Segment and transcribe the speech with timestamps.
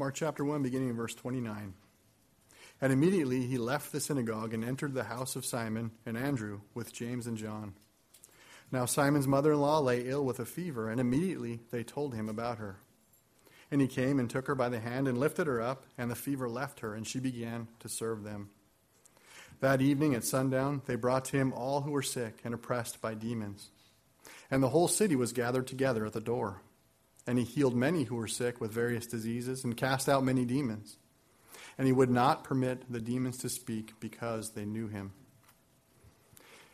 [0.00, 1.74] Mark chapter 1, beginning in verse 29.
[2.80, 6.90] And immediately he left the synagogue and entered the house of Simon and Andrew with
[6.90, 7.74] James and John.
[8.72, 12.30] Now Simon's mother in law lay ill with a fever, and immediately they told him
[12.30, 12.78] about her.
[13.70, 16.16] And he came and took her by the hand and lifted her up, and the
[16.16, 18.48] fever left her, and she began to serve them.
[19.60, 23.12] That evening at sundown, they brought to him all who were sick and oppressed by
[23.12, 23.68] demons.
[24.50, 26.62] And the whole city was gathered together at the door.
[27.26, 30.96] And he healed many who were sick with various diseases and cast out many demons.
[31.76, 35.12] And he would not permit the demons to speak because they knew him.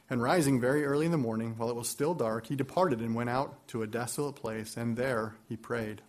[0.09, 3.15] And rising very early in the morning, while it was still dark, he departed and
[3.15, 6.03] went out to a desolate place, and there he prayed.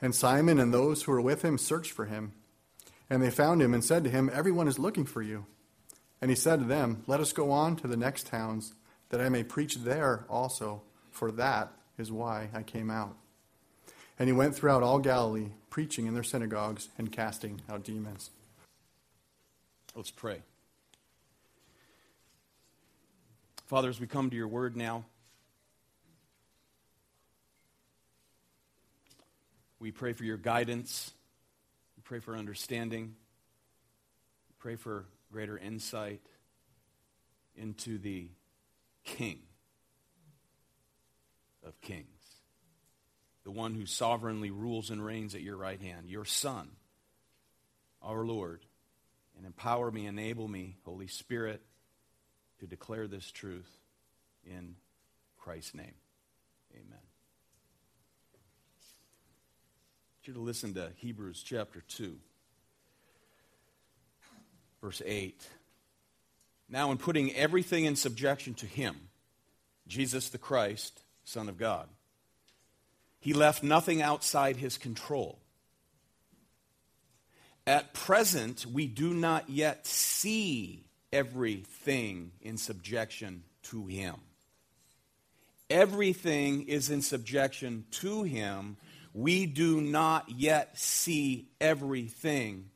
[0.00, 2.32] And Simon and those who were with him searched for him.
[3.10, 5.46] And they found him and said to him, Everyone is looking for you.
[6.20, 8.74] And he said to them, Let us go on to the next towns,
[9.08, 13.16] that I may preach there also, for that is why I came out.
[14.18, 18.30] And he went throughout all Galilee, preaching in their synagogues and casting out demons.
[19.94, 20.42] Let's pray.
[23.66, 25.04] Father, as we come to your word now,
[29.80, 31.12] we pray for your guidance.
[31.96, 33.14] We pray for understanding.
[34.48, 36.20] We pray for greater insight
[37.56, 38.28] into the
[39.04, 39.40] King
[41.66, 42.16] of Kings
[43.46, 46.68] the one who sovereignly rules and reigns at your right hand, your Son,
[48.02, 48.60] our Lord.
[49.36, 51.62] And empower me, enable me, Holy Spirit,
[52.58, 53.70] to declare this truth
[54.44, 54.74] in
[55.38, 55.94] Christ's name.
[56.74, 56.98] Amen.
[60.16, 62.18] Want you to listen to Hebrews chapter 2,
[64.82, 65.40] verse 8.
[66.68, 68.96] Now, in putting everything in subjection to Him,
[69.86, 71.88] Jesus the Christ, Son of God,
[73.18, 75.40] he left nothing outside his control.
[77.66, 84.14] At present, we do not yet see everything in subjection to him.
[85.68, 88.76] Everything is in subjection to him.
[89.12, 92.70] We do not yet see everything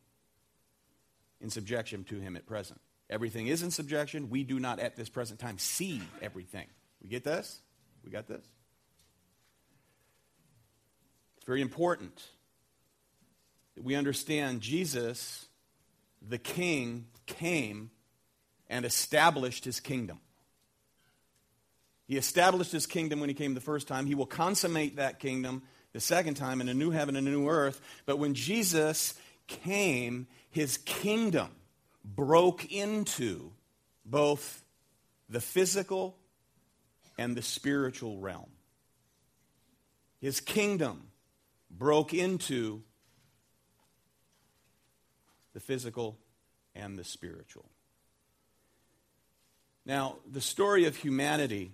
[1.40, 2.80] in subjection to him at present.
[3.08, 4.28] Everything is in subjection.
[4.28, 6.66] We do not at this present time see everything.
[7.00, 7.60] We get this?
[8.04, 8.44] We got this?
[11.36, 12.22] It's very important
[13.74, 15.46] that we understand Jesus,
[16.26, 17.90] the King, came
[18.68, 20.20] and established his kingdom.
[22.06, 24.06] He established his kingdom when he came the first time.
[24.06, 25.62] He will consummate that kingdom
[25.92, 27.80] the second time in a new heaven and a new earth.
[28.06, 29.14] But when Jesus
[29.46, 31.50] came, his kingdom
[32.04, 33.52] broke into
[34.04, 34.64] both
[35.28, 36.16] the physical
[37.20, 38.48] and the spiritual realm.
[40.22, 41.08] His kingdom
[41.70, 42.82] broke into
[45.52, 46.16] the physical
[46.74, 47.66] and the spiritual.
[49.84, 51.72] Now, the story of humanity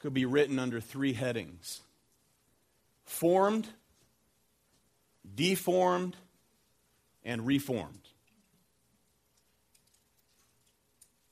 [0.00, 1.82] could be written under three headings
[3.04, 3.68] formed,
[5.32, 6.16] deformed,
[7.22, 8.08] and reformed.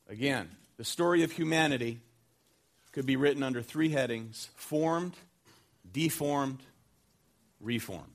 [0.09, 1.99] Again, the story of humanity
[2.93, 5.15] could be written under three headings formed,
[5.91, 6.61] deformed,
[7.61, 8.07] reformed.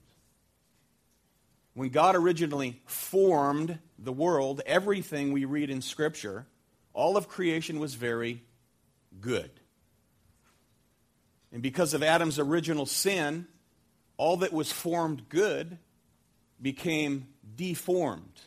[1.73, 6.45] When God originally formed the world, everything we read in Scripture,
[6.93, 8.41] all of creation was very
[9.21, 9.51] good.
[11.51, 13.47] And because of Adam's original sin,
[14.17, 15.77] all that was formed good
[16.61, 18.41] became deformed.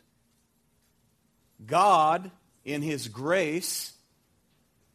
[1.64, 2.30] God,
[2.64, 3.92] in His grace,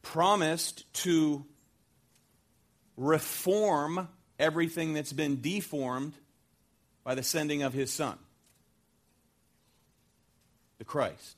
[0.05, 1.43] promised to
[2.95, 4.07] reform
[4.39, 6.13] everything that's been deformed
[7.03, 8.17] by the sending of his son,
[10.77, 11.35] the Christ,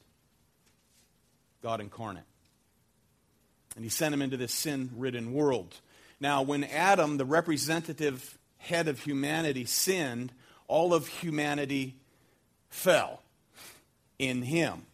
[1.63, 2.23] God incarnate.
[3.75, 5.73] And he sent him into this sin ridden world.
[6.19, 10.33] Now, when Adam, the representative head of humanity, sinned,
[10.67, 11.95] all of humanity
[12.69, 13.21] fell
[14.19, 14.86] in him,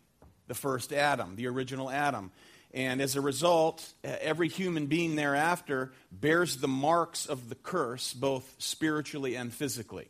[0.48, 2.32] the first Adam, the original Adam.
[2.74, 8.56] And as a result, every human being thereafter bears the marks of the curse, both
[8.58, 10.08] spiritually and physically.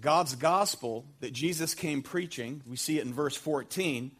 [0.00, 4.10] God's gospel that Jesus came preaching, we see it in verse 14,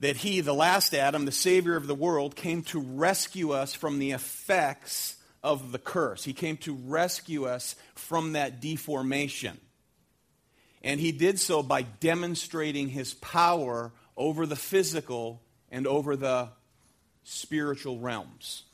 [0.00, 3.98] that he, the last Adam, the Savior of the world, came to rescue us from
[3.98, 6.24] the effects of the curse.
[6.24, 9.58] He came to rescue us from that deformation.
[10.82, 15.40] And he did so by demonstrating his power over the physical
[15.70, 16.50] and over the
[17.24, 18.64] spiritual realms.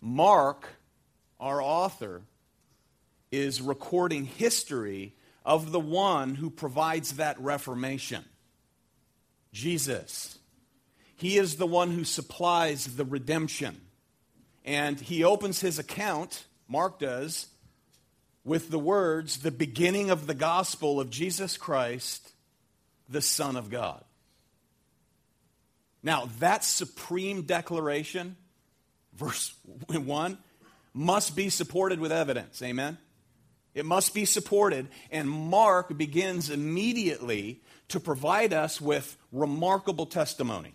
[0.00, 0.68] Mark,
[1.40, 2.22] our author,
[3.32, 5.12] is recording history
[5.44, 8.24] of the one who provides that reformation
[9.52, 10.38] Jesus.
[11.16, 13.80] He is the one who supplies the redemption.
[14.64, 17.48] And he opens his account, Mark does,
[18.44, 22.34] with the words, the beginning of the gospel of Jesus Christ,
[23.08, 24.04] the Son of God.
[26.02, 28.36] Now, that supreme declaration,
[29.14, 29.54] verse
[29.88, 30.38] 1,
[30.94, 32.62] must be supported with evidence.
[32.62, 32.98] Amen?
[33.74, 34.88] It must be supported.
[35.10, 40.74] And Mark begins immediately to provide us with remarkable testimony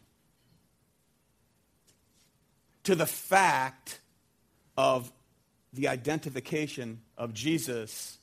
[2.83, 3.99] to the fact
[4.77, 5.11] of
[5.73, 8.17] the identification of Jesus,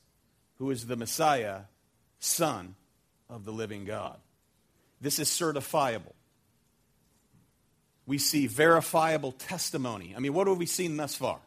[0.58, 1.62] who is the Messiah,
[2.18, 2.74] Son
[3.28, 4.16] of the living God.
[5.00, 6.14] This is certifiable.
[8.06, 10.14] We see verifiable testimony.
[10.16, 11.38] I mean, what have we seen thus far?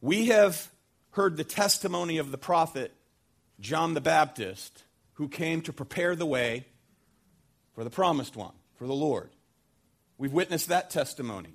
[0.00, 0.70] We have
[1.10, 2.92] heard the testimony of the prophet
[3.60, 4.84] John the Baptist,
[5.14, 6.64] who came to prepare the way
[7.74, 9.30] for the promised one, for the Lord.
[10.16, 11.54] We've witnessed that testimony.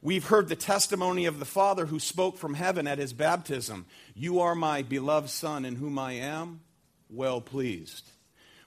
[0.00, 4.40] We've heard the testimony of the Father who spoke from heaven at his baptism You
[4.40, 6.60] are my beloved Son, in whom I am
[7.08, 8.10] well pleased.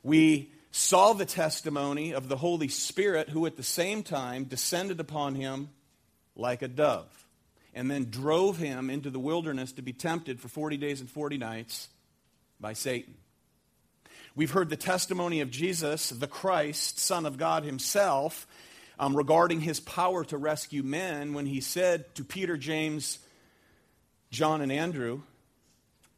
[0.04, 5.36] We saw the testimony of the Holy Spirit, who at the same time descended upon
[5.36, 5.70] him
[6.36, 7.28] like a dove
[7.74, 11.38] and then drove him into the wilderness to be tempted for 40 days and 40
[11.38, 11.90] nights
[12.60, 13.14] by Satan.
[14.36, 18.48] We've heard the testimony of Jesus, the Christ, Son of God Himself,
[19.00, 23.20] um, regarding His power to rescue men when He said to Peter, James,
[24.32, 25.22] John, and Andrew,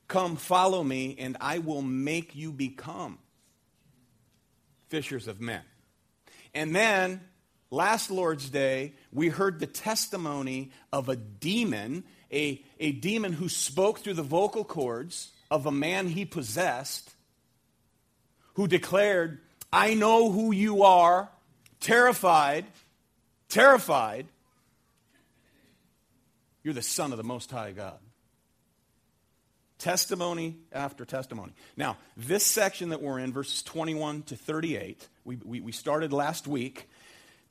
[0.08, 3.20] Come, follow me, and I will make you become
[4.90, 5.62] fishers of men.
[6.54, 7.22] And then
[7.72, 14.00] Last Lord's Day, we heard the testimony of a demon, a, a demon who spoke
[14.00, 17.12] through the vocal cords of a man he possessed,
[18.56, 19.40] who declared,
[19.72, 21.30] I know who you are,
[21.80, 22.66] terrified,
[23.50, 24.26] terrified.
[26.64, 28.00] You're the Son of the Most High God.
[29.80, 31.54] Testimony after testimony.
[31.76, 36.48] Now, this section that we're in, verses 21 to 38, we, we, we started last
[36.48, 36.88] week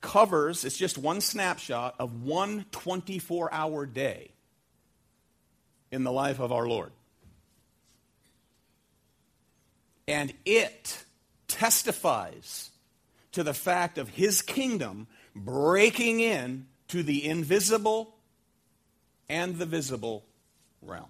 [0.01, 4.31] covers, it's just one snapshot of one 24 hour day
[5.91, 6.91] in the life of our Lord.
[10.07, 11.03] And it
[11.47, 12.71] testifies
[13.33, 18.15] to the fact of his kingdom breaking in to the invisible
[19.27, 20.25] and the visible
[20.81, 21.09] realm.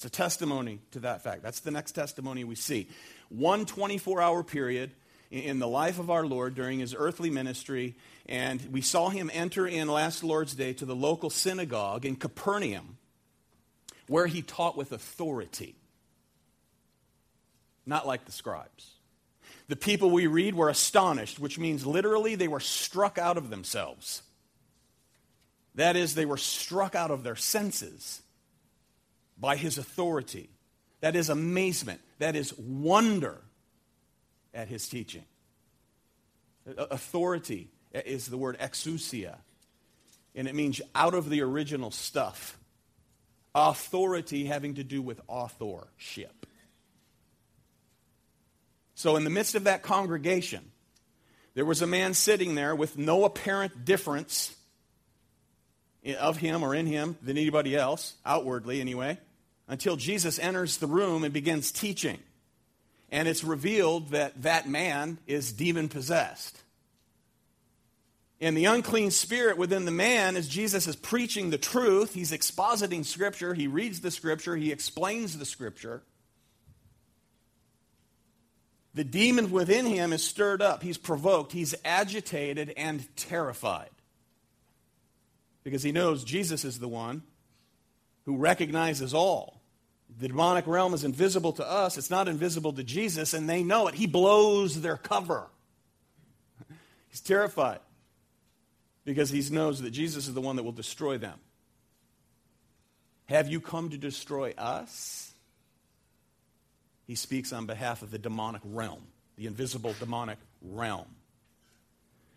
[0.00, 1.42] It's a testimony to that fact.
[1.42, 2.88] That's the next testimony we see.
[3.28, 4.92] One 24 hour period
[5.30, 7.96] in the life of our Lord during his earthly ministry.
[8.24, 12.96] And we saw him enter in last Lord's Day to the local synagogue in Capernaum,
[14.06, 15.76] where he taught with authority,
[17.84, 18.92] not like the scribes.
[19.68, 24.22] The people we read were astonished, which means literally they were struck out of themselves.
[25.74, 28.22] That is, they were struck out of their senses
[29.40, 30.50] by his authority.
[31.00, 32.00] That is amazement.
[32.18, 33.40] That is wonder
[34.52, 35.24] at his teaching.
[36.76, 39.38] Authority is the word exousia,
[40.34, 42.58] and it means out of the original stuff.
[43.54, 46.46] Authority having to do with authorship.
[48.94, 50.70] So, in the midst of that congregation,
[51.54, 54.54] there was a man sitting there with no apparent difference
[56.18, 59.18] of him or in him than anybody else, outwardly anyway,
[59.70, 62.18] until Jesus enters the room and begins teaching
[63.10, 66.62] and it's revealed that that man is demon possessed.
[68.40, 73.04] And the unclean spirit within the man, as Jesus is preaching the truth, he's expositing
[73.04, 76.02] Scripture, he reads the Scripture, he explains the Scripture.
[78.94, 83.90] The demon within him is stirred up, he's provoked, he's agitated and terrified.
[85.62, 87.22] Because he knows Jesus is the one
[88.24, 89.59] who recognizes all.
[90.18, 93.86] The demonic realm is invisible to us, it's not invisible to Jesus, and they know
[93.88, 93.94] it.
[93.94, 95.48] He blows their cover.
[97.08, 97.80] He's terrified
[99.04, 101.38] because he knows that Jesus is the one that will destroy them.
[103.26, 105.32] Have you come to destroy us?
[107.06, 109.02] He speaks on behalf of the demonic realm,
[109.36, 111.06] the invisible demonic realm.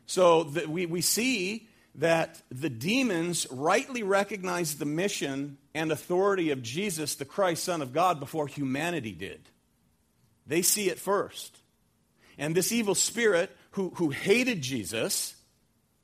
[0.05, 6.63] So that we, we see that the demons rightly recognized the mission and authority of
[6.63, 9.41] Jesus, the Christ, Son of God, before humanity did.
[10.47, 11.57] They see it first.
[12.37, 15.35] And this evil spirit who, who hated Jesus,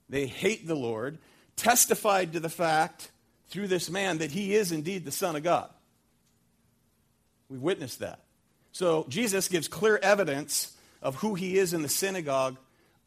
[0.07, 1.17] they hate the Lord,
[1.55, 3.11] testified to the fact
[3.47, 5.69] through this man that he is indeed the Son of God.
[7.49, 8.21] We've witnessed that.
[8.71, 12.57] So Jesus gives clear evidence of who he is in the synagogue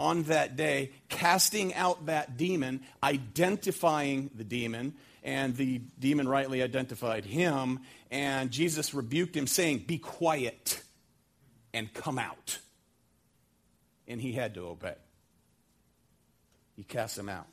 [0.02, 7.25] on that day, casting out that demon, identifying the demon, and the demon rightly identified
[7.25, 7.78] him.
[8.11, 10.82] And Jesus rebuked him, saying, Be quiet
[11.73, 12.59] and come out.
[14.09, 14.97] And he had to obey.
[16.75, 17.47] He cast him out.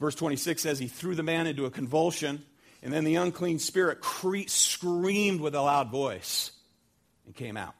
[0.00, 2.44] Verse 26 says, He threw the man into a convulsion,
[2.82, 6.50] and then the unclean spirit cre- screamed with a loud voice
[7.26, 7.74] and came out.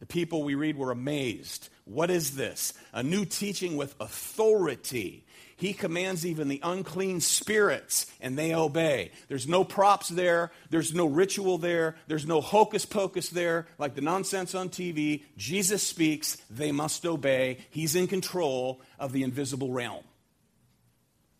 [0.00, 1.68] The people we read were amazed.
[1.84, 2.72] What is this?
[2.92, 5.24] A new teaching with authority.
[5.56, 9.12] He commands even the unclean spirits, and they obey.
[9.28, 10.50] There's no props there.
[10.70, 11.96] There's no ritual there.
[12.08, 15.22] There's no hocus pocus there, like the nonsense on TV.
[15.36, 16.36] Jesus speaks.
[16.50, 17.58] They must obey.
[17.70, 20.04] He's in control of the invisible realm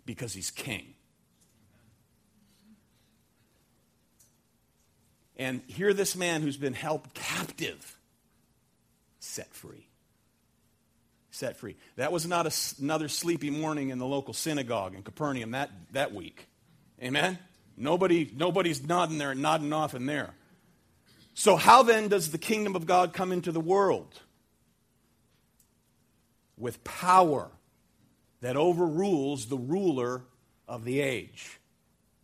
[0.07, 0.95] because he's king.
[5.37, 7.94] And here, this man who's been held captive
[9.35, 9.89] set free.
[11.31, 11.77] Set free.
[11.97, 16.15] That was not a, another sleepy morning in the local synagogue in Capernaum that, that
[16.15, 16.47] week.
[17.03, 17.39] Amen?
[17.77, 20.35] Nobody, nobody's nodding there, nodding off in there.
[21.35, 24.21] So, how then does the kingdom of God come into the world?
[26.57, 27.51] With power
[28.41, 30.23] that overrules the ruler
[30.69, 31.59] of the age.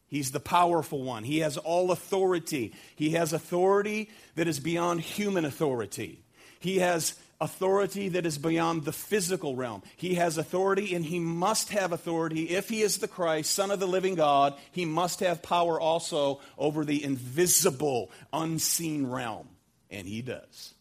[0.07, 1.25] He's the powerful one.
[1.25, 2.75] He has all authority.
[2.95, 6.23] He has authority that is beyond human authority.
[6.61, 9.83] He has authority that is beyond the physical realm.
[9.97, 12.51] He has authority, and he must have authority.
[12.51, 16.41] If he is the Christ, Son of the living God, he must have power also
[16.59, 19.49] over the invisible, unseen realm.
[19.91, 20.75] And he does.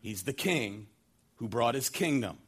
[0.00, 0.86] He's the king
[1.36, 2.38] who brought his kingdom.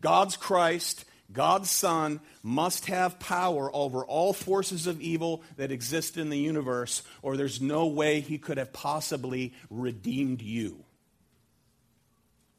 [0.00, 6.30] God's Christ, God's Son, must have power over all forces of evil that exist in
[6.30, 10.84] the universe, or there's no way he could have possibly redeemed you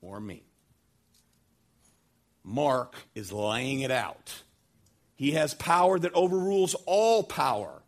[0.01, 0.43] or me.
[2.43, 4.41] Mark is laying it out.
[5.15, 7.83] He has power that overrules all power.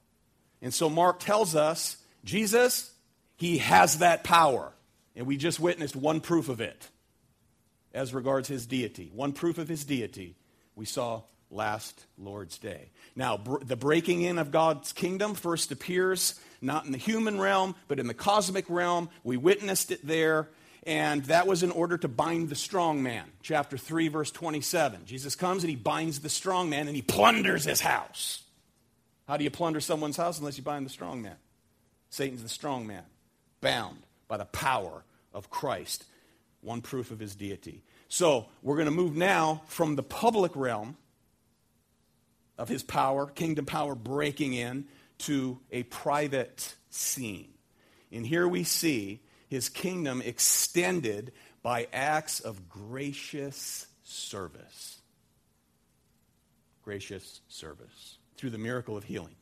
[0.61, 2.91] And so Mark tells us Jesus,
[3.35, 4.71] he has that power.
[5.15, 6.89] And we just witnessed one proof of it
[7.93, 9.11] as regards his deity.
[9.13, 10.35] One proof of his deity
[10.75, 12.89] we saw last Lord's Day.
[13.15, 17.75] Now, br- the breaking in of God's kingdom first appears not in the human realm,
[17.87, 19.09] but in the cosmic realm.
[19.23, 20.49] We witnessed it there
[20.85, 23.23] and that was in order to bind the strong man.
[23.41, 25.05] Chapter 3, verse 27.
[25.05, 28.43] Jesus comes and he binds the strong man and he plunders his house.
[29.27, 31.37] How do you plunder someone's house unless you bind the strong man?
[32.09, 33.03] Satan's the strong man,
[33.61, 36.03] bound by the power of Christ.
[36.61, 37.83] One proof of his deity.
[38.09, 40.97] So we're going to move now from the public realm
[42.57, 44.85] of his power, kingdom power breaking in,
[45.19, 47.49] to a private scene.
[48.11, 49.21] And here we see
[49.53, 51.31] his kingdom extended
[51.61, 54.99] by acts of gracious service.
[56.83, 59.35] Gracious service through the miracle of healing.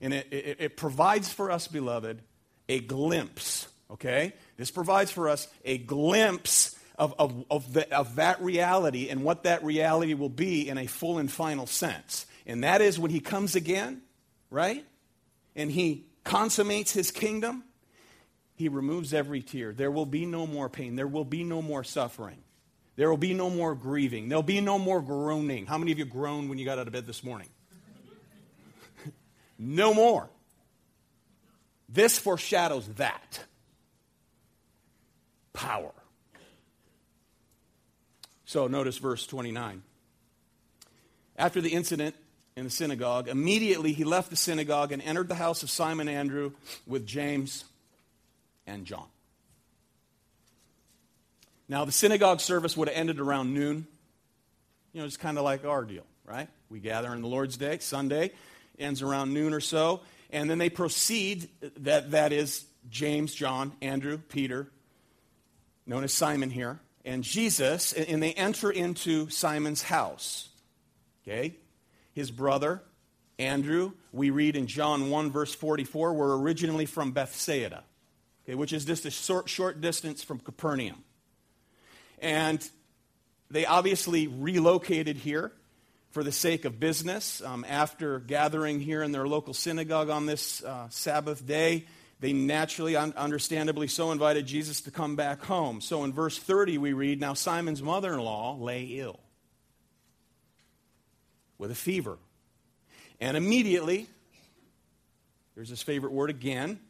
[0.00, 2.20] And it, it, it, provides for us, beloved,
[2.68, 4.34] a glimpse, okay?
[4.56, 9.44] This provides for us a glimpse of, of, of, the, of that reality and what
[9.44, 12.26] that reality will be in a full and final sense.
[12.46, 14.02] And that is when he comes again,
[14.50, 14.84] right?
[15.54, 17.64] And he consummates his kingdom
[18.60, 19.72] he removes every tear.
[19.72, 20.94] There will be no more pain.
[20.94, 22.36] There will be no more suffering.
[22.94, 24.28] There will be no more grieving.
[24.28, 25.64] There'll be no more groaning.
[25.64, 27.48] How many of you groaned when you got out of bed this morning?
[29.58, 30.28] no more.
[31.88, 33.42] This foreshadows that
[35.54, 35.94] power.
[38.44, 39.82] So notice verse 29.
[41.36, 42.14] After the incident
[42.56, 46.52] in the synagogue, immediately he left the synagogue and entered the house of Simon Andrew
[46.86, 47.64] with James
[48.70, 49.06] and John.
[51.68, 53.86] Now, the synagogue service would have ended around noon.
[54.92, 56.48] You know, it's kind of like our deal, right?
[56.68, 58.32] We gather on the Lord's Day, Sunday,
[58.78, 60.00] ends around noon or so,
[60.30, 61.48] and then they proceed,
[61.78, 64.68] that, that is James, John, Andrew, Peter,
[65.86, 70.48] known as Simon here, and Jesus, and they enter into Simon's house.
[71.22, 71.56] Okay?
[72.12, 72.82] His brother,
[73.38, 77.84] Andrew, we read in John 1, verse 44, were originally from Bethsaida
[78.50, 81.04] okay, which is just a short, short distance from Capernaum.
[82.18, 82.68] And
[83.50, 85.52] they obviously relocated here
[86.10, 87.40] for the sake of business.
[87.42, 91.86] Um, after gathering here in their local synagogue on this uh, Sabbath day,
[92.18, 95.80] they naturally, un- understandably so, invited Jesus to come back home.
[95.80, 99.20] So in verse 30, we read Now Simon's mother in law lay ill
[101.56, 102.18] with a fever.
[103.20, 104.08] And immediately,
[105.54, 106.80] there's his favorite word again,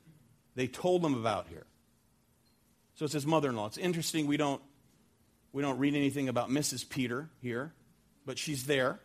[0.60, 1.64] they told him about here.
[2.96, 3.64] So it's his mother in law.
[3.64, 4.60] It's interesting, we don't,
[5.54, 6.86] we don't read anything about Mrs.
[6.86, 7.72] Peter here,
[8.26, 9.00] but she's there.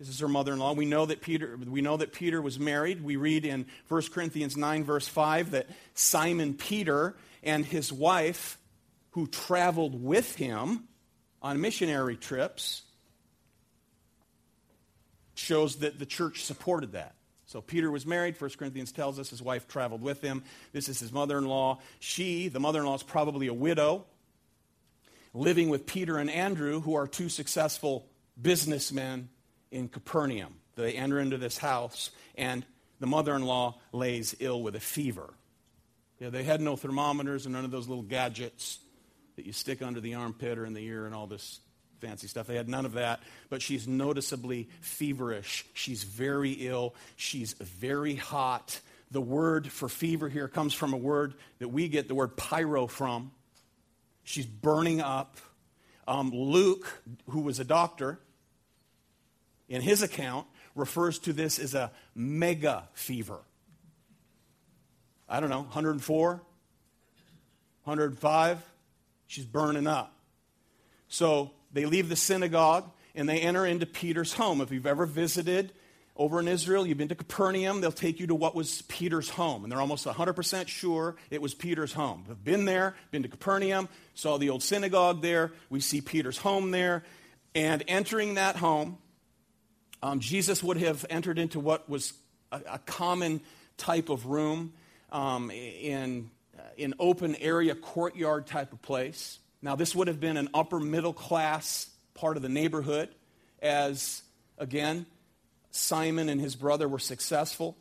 [0.00, 0.72] This is her mother-in-law.
[0.72, 3.04] We know that Peter, we know that Peter was married.
[3.04, 8.58] We read in 1 Corinthians 9, verse 5, that Simon Peter and his wife,
[9.10, 10.88] who traveled with him
[11.40, 12.82] on missionary trips,
[15.34, 17.14] shows that the church supported that.
[17.52, 18.40] So Peter was married.
[18.40, 20.42] 1 Corinthians tells us his wife traveled with him.
[20.72, 21.80] This is his mother in law.
[21.98, 24.06] She, the mother in law, is probably a widow,
[25.34, 28.06] living with Peter and Andrew, who are two successful
[28.40, 29.28] businessmen
[29.70, 30.54] in Capernaum.
[30.76, 32.64] They enter into this house, and
[33.00, 35.34] the mother in law lays ill with a fever.
[36.20, 38.78] Yeah, they had no thermometers and none of those little gadgets
[39.36, 41.60] that you stick under the armpit or in the ear and all this
[42.02, 42.48] fancy stuff.
[42.48, 45.64] They had none of that, but she's noticeably feverish.
[45.72, 46.94] She's very ill.
[47.14, 48.80] She's very hot.
[49.12, 52.88] The word for fever here comes from a word that we get the word pyro
[52.88, 53.30] from.
[54.24, 55.36] She's burning up.
[56.08, 58.18] Um, Luke, who was a doctor,
[59.68, 63.38] in his account, refers to this as a mega fever.
[65.28, 66.42] I don't know, 104,
[67.84, 68.62] 105.
[69.28, 70.12] She's burning up.
[71.08, 74.60] So they leave the synagogue and they enter into Peter's home.
[74.60, 75.72] If you've ever visited
[76.16, 79.64] over in Israel, you've been to Capernaum, they'll take you to what was Peter's home.
[79.64, 82.24] And they're almost 100% sure it was Peter's home.
[82.28, 85.52] We've been there, been to Capernaum, saw the old synagogue there.
[85.70, 87.04] We see Peter's home there.
[87.54, 88.98] And entering that home,
[90.02, 92.12] um, Jesus would have entered into what was
[92.50, 93.40] a, a common
[93.76, 94.74] type of room
[95.10, 96.30] um, in
[96.78, 99.38] an open area, courtyard type of place.
[99.62, 103.08] Now, this would have been an upper middle class part of the neighborhood,
[103.62, 104.22] as,
[104.58, 105.06] again,
[105.70, 107.76] Simon and his brother were successful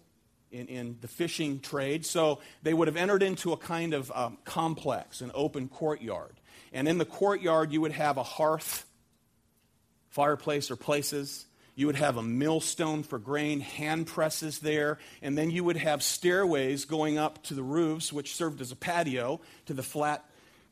[0.52, 2.06] in, in the fishing trade.
[2.06, 6.36] So they would have entered into a kind of um, complex, an open courtyard.
[6.72, 8.86] And in the courtyard, you would have a hearth,
[10.10, 11.46] fireplace, or places.
[11.76, 16.04] You would have a millstone for grain, hand presses there, and then you would have
[16.04, 20.24] stairways going up to the roofs, which served as a patio, to the flat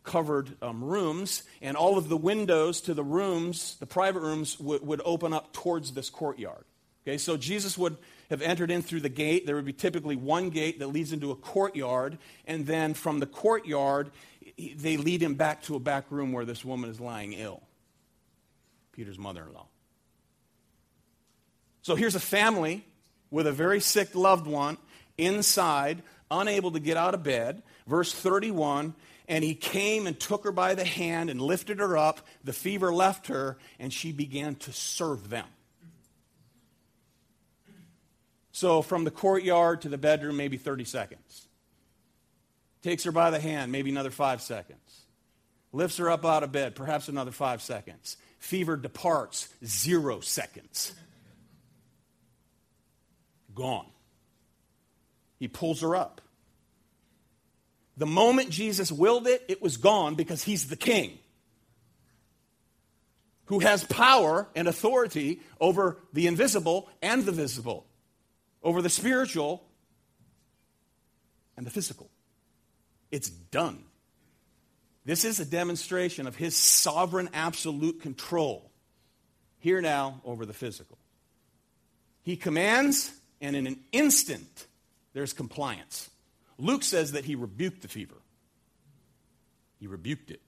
[0.04, 4.80] covered um, rooms, and all of the windows to the rooms, the private rooms, w-
[4.84, 6.66] would open up towards this courtyard.
[7.04, 7.98] Okay, so Jesus would
[8.30, 9.46] have entered in through the gate.
[9.46, 13.26] There would be typically one gate that leads into a courtyard, and then from the
[13.26, 14.12] courtyard,
[14.58, 17.64] they lead him back to a back room where this woman is lying ill.
[18.92, 19.68] Peter's mother in law.
[21.82, 22.86] So here's a family
[23.32, 24.78] with a very sick loved one
[25.18, 27.64] inside, unable to get out of bed.
[27.88, 28.94] Verse 31
[29.30, 32.20] and he came and took her by the hand and lifted her up.
[32.44, 35.46] The fever left her, and she began to serve them.
[38.52, 41.48] So, from the courtyard to the bedroom, maybe 30 seconds.
[42.82, 45.06] Takes her by the hand, maybe another five seconds.
[45.72, 48.18] Lifts her up out of bed, perhaps another five seconds.
[48.40, 50.94] Fever departs, zero seconds.
[53.54, 53.86] Gone.
[55.38, 56.20] He pulls her up.
[58.00, 61.20] The moment Jesus willed it, it was gone because he's the king
[63.46, 67.86] who has power and authority over the invisible and the visible,
[68.64, 69.66] over the spiritual
[71.58, 72.10] and the physical.
[73.12, 73.84] It's done.
[75.04, 78.72] This is a demonstration of his sovereign absolute control
[79.58, 80.98] here now over the physical.
[82.24, 84.68] He commands, and in an instant,
[85.12, 86.10] there's compliance.
[86.60, 88.16] Luke says that he rebuked the fever.
[89.80, 90.42] He rebuked it.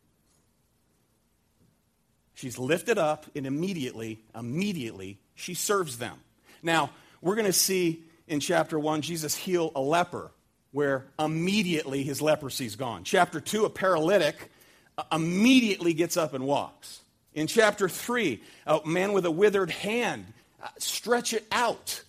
[2.33, 6.19] She's lifted up, and immediately, immediately, she serves them.
[6.61, 10.31] Now, we're going to see in chapter 1 Jesus heal a leper,
[10.71, 13.03] where immediately his leprosy is gone.
[13.03, 14.51] Chapter 2, a paralytic
[14.97, 17.01] uh, immediately gets up and walks.
[17.33, 20.25] In chapter 3, a man with a withered hand,
[20.61, 22.03] uh, stretch it out.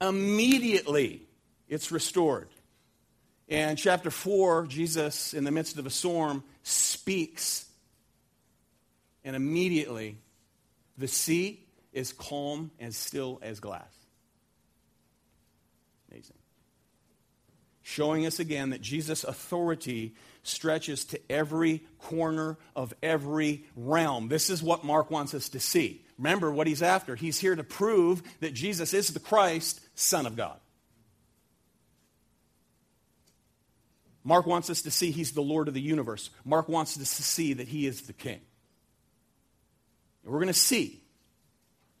[0.00, 1.22] Immediately,
[1.68, 2.48] it's restored.
[3.48, 7.64] And chapter 4, Jesus, in the midst of a storm, speaks.
[9.24, 10.18] And immediately,
[10.98, 13.92] the sea is calm and still as glass.
[16.10, 16.36] Amazing.
[17.82, 24.28] Showing us again that Jesus' authority stretches to every corner of every realm.
[24.28, 26.04] This is what Mark wants us to see.
[26.18, 27.16] Remember what he's after.
[27.16, 30.58] He's here to prove that Jesus is the Christ, Son of God.
[34.24, 36.30] Mark wants us to see he's the Lord of the universe.
[36.44, 38.40] Mark wants us to see that he is the king.
[40.22, 41.02] And we're going to see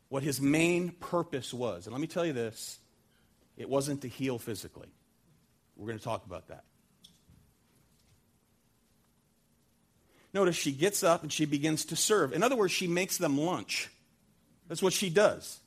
[0.08, 1.86] what his main purpose was.
[1.86, 2.78] And let me tell you this
[3.56, 4.88] it wasn't to heal physically.
[5.76, 6.64] We're going to talk about that.
[10.34, 12.32] Notice she gets up and she begins to serve.
[12.32, 13.88] In other words, she makes them lunch.
[14.68, 15.58] That's what she does.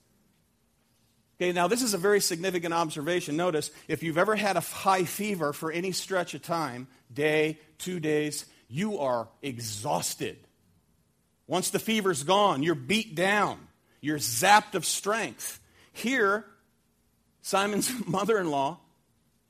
[1.41, 3.36] Okay, now this is a very significant observation.
[3.36, 7.99] Notice, if you've ever had a high fever for any stretch of time, day, two
[7.99, 10.38] days, you are exhausted.
[11.47, 13.58] Once the fever's gone, you're beat down,
[14.01, 15.60] you're zapped of strength.
[15.91, 16.45] Here,
[17.41, 18.77] Simon's mother in law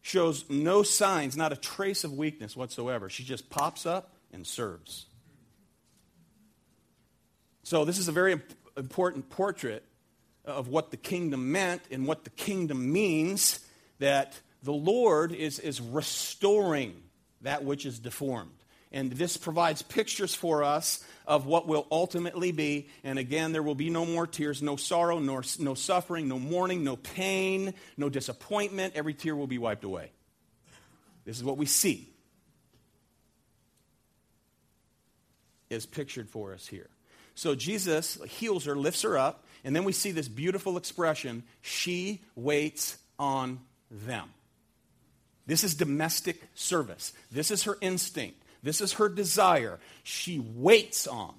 [0.01, 3.09] shows no signs, not a trace of weakness whatsoever.
[3.09, 5.07] She just pops up and serves.
[7.63, 8.39] So, this is a very
[8.77, 9.83] important portrait
[10.51, 13.59] of what the kingdom meant and what the kingdom means
[13.99, 16.95] that the Lord is, is restoring
[17.41, 18.51] that which is deformed.
[18.91, 22.89] And this provides pictures for us of what will ultimately be.
[23.03, 26.83] And again, there will be no more tears, no sorrow, nor, no suffering, no mourning,
[26.83, 28.95] no pain, no disappointment.
[28.95, 30.11] Every tear will be wiped away.
[31.23, 32.09] This is what we see,
[35.69, 36.89] is pictured for us here.
[37.33, 42.21] So Jesus heals her, lifts her up, and then we see this beautiful expression she
[42.35, 44.29] waits on them.
[45.45, 47.13] This is domestic service.
[47.31, 48.41] This is her instinct.
[48.63, 49.79] This is her desire.
[50.03, 51.33] She waits on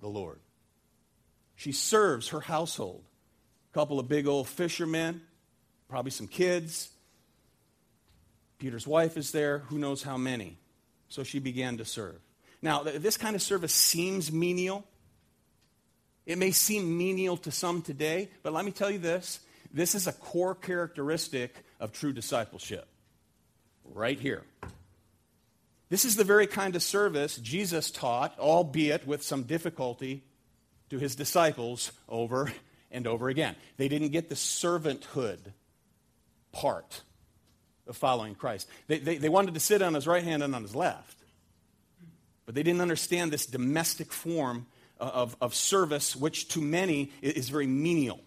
[0.00, 0.38] the Lord.
[1.56, 3.02] She serves her household.
[3.72, 5.22] A couple of big old fishermen,
[5.88, 6.90] probably some kids.
[8.58, 10.58] Peter's wife is there, who knows how many.
[11.08, 12.20] So she began to serve.
[12.62, 14.86] Now, this kind of service seems menial.
[16.26, 19.40] It may seem menial to some today, but let me tell you this
[19.72, 22.86] this is a core characteristic of true discipleship.
[23.84, 24.42] Right here.
[25.90, 30.22] This is the very kind of service Jesus taught, albeit with some difficulty,
[30.90, 32.52] to his disciples over
[32.90, 33.56] and over again.
[33.76, 35.38] They didn't get the servanthood
[36.52, 37.02] part
[37.86, 38.68] of following Christ.
[38.86, 41.18] They, they, they wanted to sit on his right hand and on his left,
[42.46, 44.66] but they didn't understand this domestic form
[45.00, 48.20] Uh, of, of service, which to many is very menial.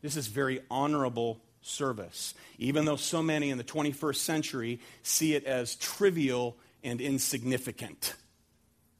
[0.00, 5.44] This is very honorable service, even though so many in the 21st century see it
[5.44, 8.14] as trivial and insignificant.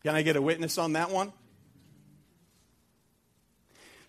[0.03, 1.33] Can I get a witness on that one?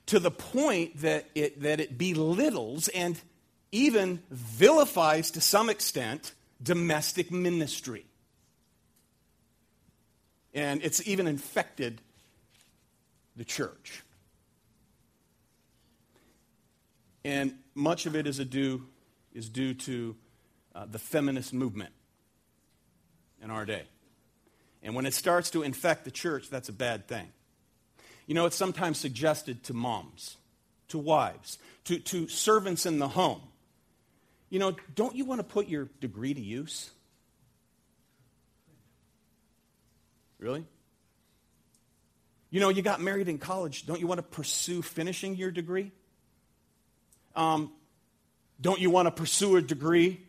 [0.07, 3.19] To the point that it, that it belittles and
[3.71, 8.05] even vilifies to some extent domestic ministry.
[10.53, 12.01] And it's even infected
[13.35, 14.03] the church.
[17.25, 18.85] And much of it is, due,
[19.33, 20.15] is due to
[20.75, 21.93] uh, the feminist movement
[23.41, 23.83] in our day.
[24.81, 27.27] And when it starts to infect the church, that's a bad thing.
[28.27, 30.37] You know, it's sometimes suggested to moms,
[30.89, 33.41] to wives, to, to servants in the home.
[34.49, 36.91] You know, don't you want to put your degree to use?
[40.43, 40.65] Really?
[42.49, 43.85] You know, you got married in college.
[43.85, 45.93] Don't you want to pursue finishing your degree?
[47.33, 47.71] Um,
[48.59, 50.19] don't you want to pursue a degree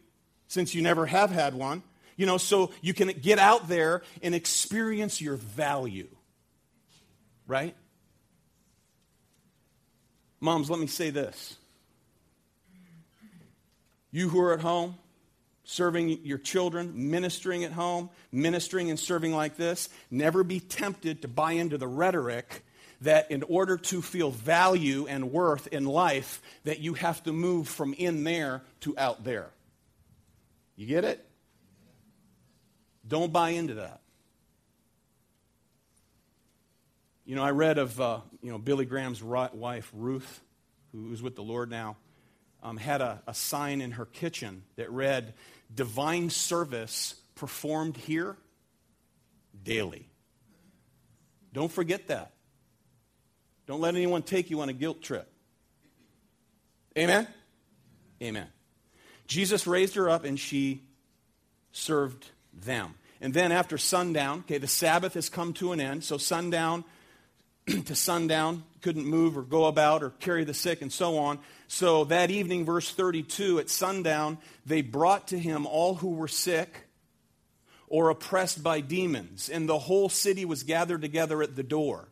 [0.47, 1.83] since you never have had one?
[2.17, 6.07] You know, so you can get out there and experience your value.
[7.49, 7.75] Right?
[10.39, 11.57] Moms, let me say this.
[14.13, 14.95] You who are at home,
[15.65, 21.29] serving your children, ministering at home, ministering and serving like this, never be tempted to
[21.29, 22.63] buy into the rhetoric
[23.01, 27.69] that in order to feel value and worth in life that you have to move
[27.69, 29.51] from in there to out there.
[30.77, 31.25] You get it?
[33.07, 34.01] Don't buy into that.
[37.27, 40.41] You know, I read of uh, you know Billy Graham's wife Ruth,
[40.93, 41.97] who's with the Lord now,
[42.63, 45.35] um, had a, a sign in her kitchen that read,
[45.75, 48.37] divine service performed here
[49.63, 50.09] daily.
[51.53, 52.33] Don't forget that.
[53.67, 55.31] Don't let anyone take you on a guilt trip.
[56.97, 57.27] Amen?
[58.23, 58.47] Amen.
[59.27, 60.83] Jesus raised her up and she
[61.73, 62.95] served them.
[63.21, 66.05] And then after sundown, okay, the Sabbath has come to an end.
[66.05, 66.85] So sundown
[67.85, 71.39] to sundown, couldn't move or go about or carry the sick and so on.
[71.69, 76.87] So that evening, verse 32, at sundown, they brought to him all who were sick
[77.89, 82.09] or oppressed by demons, and the whole city was gathered together at the door.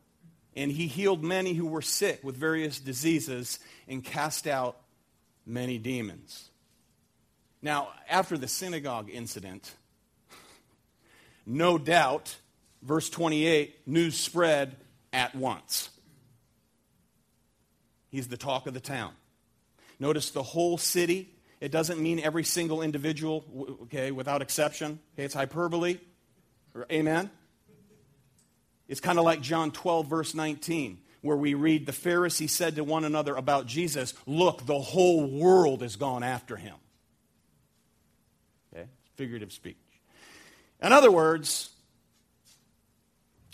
[0.54, 4.76] And he healed many who were sick with various diseases and cast out
[5.46, 6.50] many demons.
[7.62, 9.74] Now, after the synagogue incident,
[11.46, 12.36] no doubt,
[12.82, 14.76] verse 28, news spread
[15.12, 15.90] at once.
[18.10, 19.12] He's the talk of the town.
[19.98, 23.44] Notice the whole city It doesn't mean every single individual,
[23.84, 24.98] okay, without exception.
[25.14, 25.98] Okay, it's hyperbole.
[26.90, 27.30] Amen?
[28.88, 32.82] It's kind of like John 12, verse 19, where we read, The Pharisees said to
[32.82, 36.74] one another about Jesus, Look, the whole world has gone after him.
[38.74, 39.76] Okay, figurative speech.
[40.82, 41.70] In other words,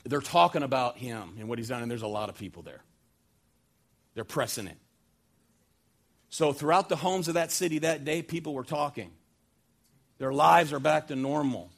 [0.08, 2.82] they're talking about him and what he's done, and there's a lot of people there.
[4.14, 4.78] They're pressing it.
[6.30, 9.10] So, throughout the homes of that city that day, people were talking.
[10.18, 11.70] Their lives are back to normal.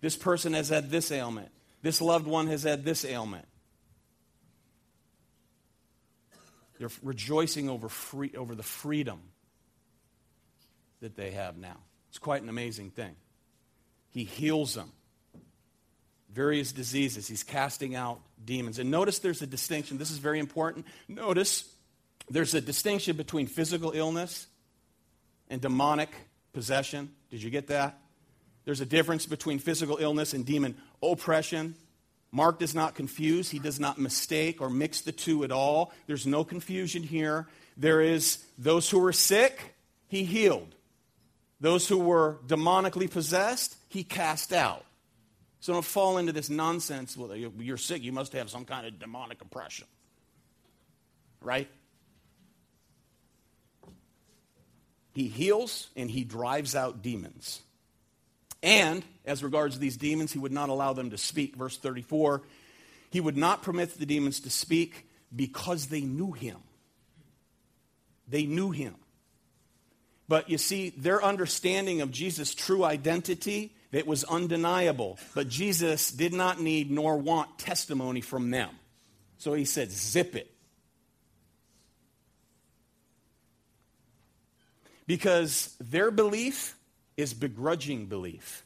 [0.00, 1.50] This person has had this ailment.
[1.82, 3.46] This loved one has had this ailment.
[6.78, 9.20] They're rejoicing over, free, over the freedom
[11.00, 11.76] that they have now.
[12.08, 13.14] It's quite an amazing thing.
[14.10, 14.92] He heals them.
[16.32, 17.28] Various diseases.
[17.28, 18.78] He's casting out demons.
[18.78, 19.98] And notice there's a distinction.
[19.98, 20.86] This is very important.
[21.08, 21.68] Notice
[22.30, 24.46] there's a distinction between physical illness
[25.50, 26.10] and demonic
[26.52, 27.10] possession.
[27.30, 27.98] Did you get that?
[28.64, 31.74] There's a difference between physical illness and demon oppression.
[32.30, 35.92] Mark does not confuse, he does not mistake or mix the two at all.
[36.06, 37.46] There's no confusion here.
[37.76, 39.74] There is those who were sick,
[40.06, 40.74] he healed.
[41.60, 44.84] Those who were demonically possessed, he cast out.
[45.62, 47.16] So don't fall into this nonsense.
[47.16, 49.86] Well, you're sick, you must have some kind of demonic oppression.
[51.40, 51.70] Right?
[55.14, 57.62] He heals and he drives out demons.
[58.60, 61.54] And as regards these demons, he would not allow them to speak.
[61.54, 62.42] Verse 34
[63.10, 66.56] he would not permit the demons to speak because they knew him.
[68.26, 68.96] They knew him.
[70.28, 75.18] But you see, their understanding of Jesus' true identity, it was undeniable.
[75.34, 78.70] But Jesus did not need nor want testimony from them.
[79.36, 80.50] So he said, zip it.
[85.06, 86.74] Because their belief
[87.16, 88.64] is begrudging belief.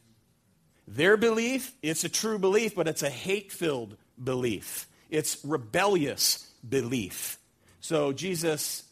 [0.86, 4.86] Their belief, it's a true belief, but it's a hate filled belief.
[5.10, 7.38] It's rebellious belief.
[7.80, 8.84] So Jesus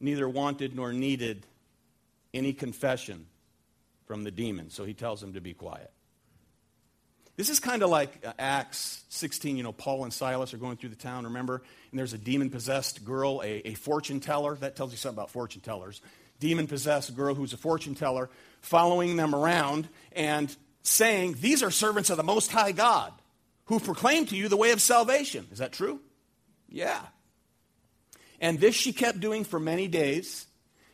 [0.00, 1.46] neither wanted nor needed
[2.32, 3.26] any confession
[4.06, 5.90] from the demon, so he tells them to be quiet.
[7.36, 9.56] This is kind of like uh, Acts 16.
[9.56, 11.62] You know, Paul and Silas are going through the town, remember?
[11.90, 14.54] And there's a demon possessed girl, a, a fortune teller.
[14.54, 16.00] That tells you something about fortune tellers
[16.40, 18.28] demon possessed girl who's a fortune teller,
[18.60, 23.12] following them around and saying, These are servants of the Most High God
[23.66, 25.46] who proclaim to you the way of salvation.
[25.52, 26.00] Is that true?
[26.68, 27.00] Yeah.
[28.40, 30.46] And this she kept doing for many days.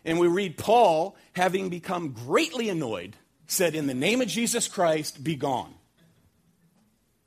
[0.05, 5.23] And we read Paul, having become greatly annoyed, said, In the name of Jesus Christ,
[5.23, 5.75] be gone.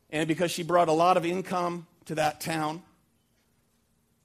[0.09, 2.81] And because she brought a lot of income to that town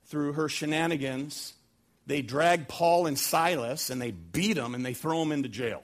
[0.05, 1.53] through her shenanigans,
[2.05, 5.83] they drag Paul and Silas and they beat them and they throw them into jail.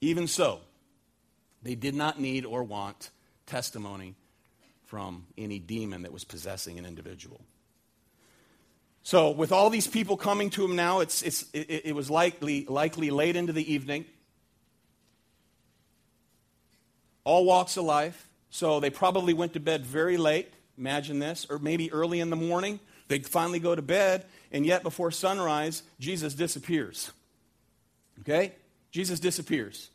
[0.00, 0.60] Even so,
[1.62, 3.10] they did not need or want
[3.46, 4.14] testimony
[4.84, 7.40] from any demon that was possessing an individual.
[9.06, 12.64] So, with all these people coming to him now, it's, it's, it, it was likely,
[12.64, 14.06] likely late into the evening.
[17.22, 18.30] All walks of life.
[18.48, 20.50] So, they probably went to bed very late.
[20.78, 21.46] Imagine this.
[21.50, 22.80] Or maybe early in the morning.
[23.08, 27.12] They finally go to bed, and yet before sunrise, Jesus disappears.
[28.20, 28.52] Okay?
[28.90, 29.90] Jesus disappears.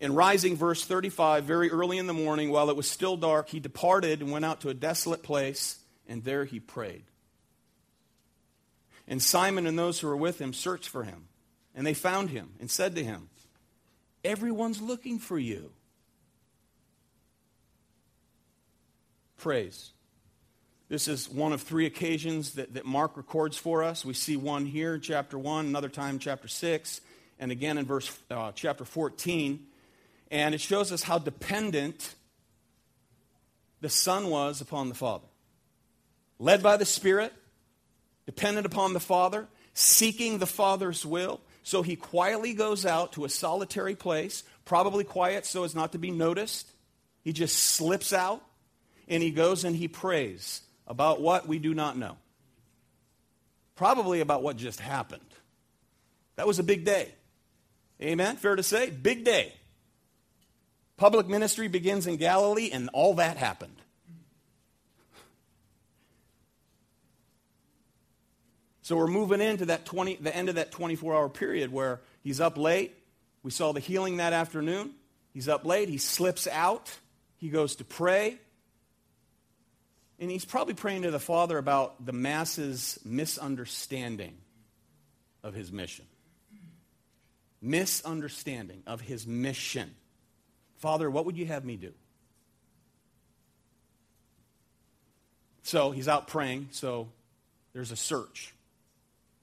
[0.00, 3.58] In rising, verse 35, very early in the morning, while it was still dark, he
[3.58, 7.04] departed and went out to a desolate place, and there he prayed.
[9.08, 11.28] And Simon and those who were with him searched for him,
[11.74, 13.28] and they found him and said to him,
[14.24, 15.72] Everyone's looking for you.
[19.36, 19.90] Prays.
[20.88, 24.04] This is one of three occasions that, that Mark records for us.
[24.04, 27.00] We see one here chapter 1, another time chapter 6,
[27.40, 29.66] and again in verse uh, chapter 14.
[30.30, 32.14] And it shows us how dependent
[33.80, 35.26] the Son was upon the Father.
[36.38, 37.32] Led by the Spirit,
[38.34, 41.40] dependent upon the Father, seeking the Father's will.
[41.62, 45.98] So he quietly goes out to a solitary place, probably quiet so as not to
[45.98, 46.66] be noticed.
[47.22, 48.42] He just slips out
[49.06, 50.62] and he goes and he prays.
[50.86, 52.16] About what we do not know.
[53.76, 55.22] Probably about what just happened.
[56.36, 57.12] That was a big day.
[58.00, 58.36] Amen?
[58.36, 58.90] Fair to say?
[58.90, 59.52] Big day.
[60.96, 63.81] Public ministry begins in Galilee, and all that happened.
[68.82, 72.40] So we're moving into that 20, the end of that 24 hour period where he's
[72.40, 72.94] up late.
[73.44, 74.92] We saw the healing that afternoon.
[75.32, 75.88] He's up late.
[75.88, 76.90] He slips out.
[77.36, 78.38] He goes to pray.
[80.18, 84.36] And he's probably praying to the Father about the masses' misunderstanding
[85.42, 86.04] of his mission.
[87.60, 89.94] Misunderstanding of his mission.
[90.78, 91.92] Father, what would you have me do?
[95.62, 97.08] So he's out praying, so
[97.72, 98.52] there's a search.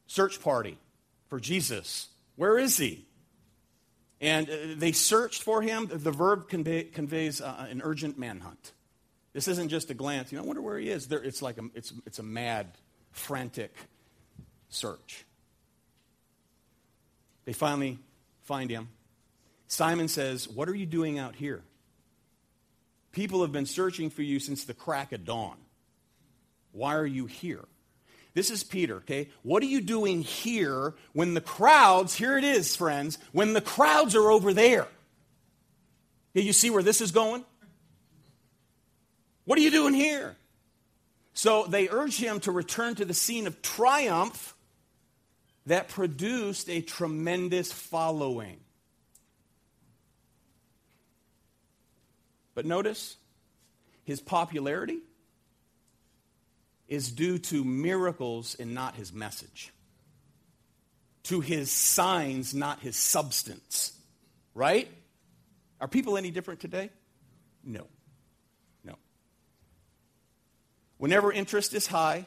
[0.10, 0.76] Search party
[1.28, 2.08] for Jesus.
[2.36, 3.06] Where is he?
[4.20, 5.88] And uh, they searched for him.
[5.88, 8.74] The verb convey, conveys uh, an urgent manhunt.
[9.34, 10.32] This isn't just a glance.
[10.32, 11.08] You know, I wonder where he is.
[11.08, 12.72] There, it's like a, it's, it's a mad,
[13.12, 13.72] frantic
[14.70, 15.26] search.
[17.46, 18.00] They finally
[18.42, 18.90] find him.
[19.68, 21.62] Simon says, What are you doing out here?
[23.12, 25.58] People have been searching for you since the crack of dawn.
[26.72, 27.66] Why are you here?
[28.40, 29.28] This is Peter, okay?
[29.44, 34.16] What are you doing here when the crowds, here it is, friends, when the crowds
[34.16, 34.88] are over there?
[36.32, 37.44] Okay, you see where this is going?
[39.44, 40.38] What are you doing here?
[41.34, 44.56] So they urge him to return to the scene of triumph
[45.66, 48.62] that produced a tremendous following.
[52.56, 53.18] But notice
[54.06, 55.00] his popularity
[56.90, 59.72] is due to miracles and not his message,
[61.24, 63.94] to his signs, not his substance.
[64.56, 64.90] Right?
[65.80, 66.90] Are people any different today?
[67.64, 67.86] No.
[68.84, 68.96] No.
[70.98, 72.26] Whenever interest is high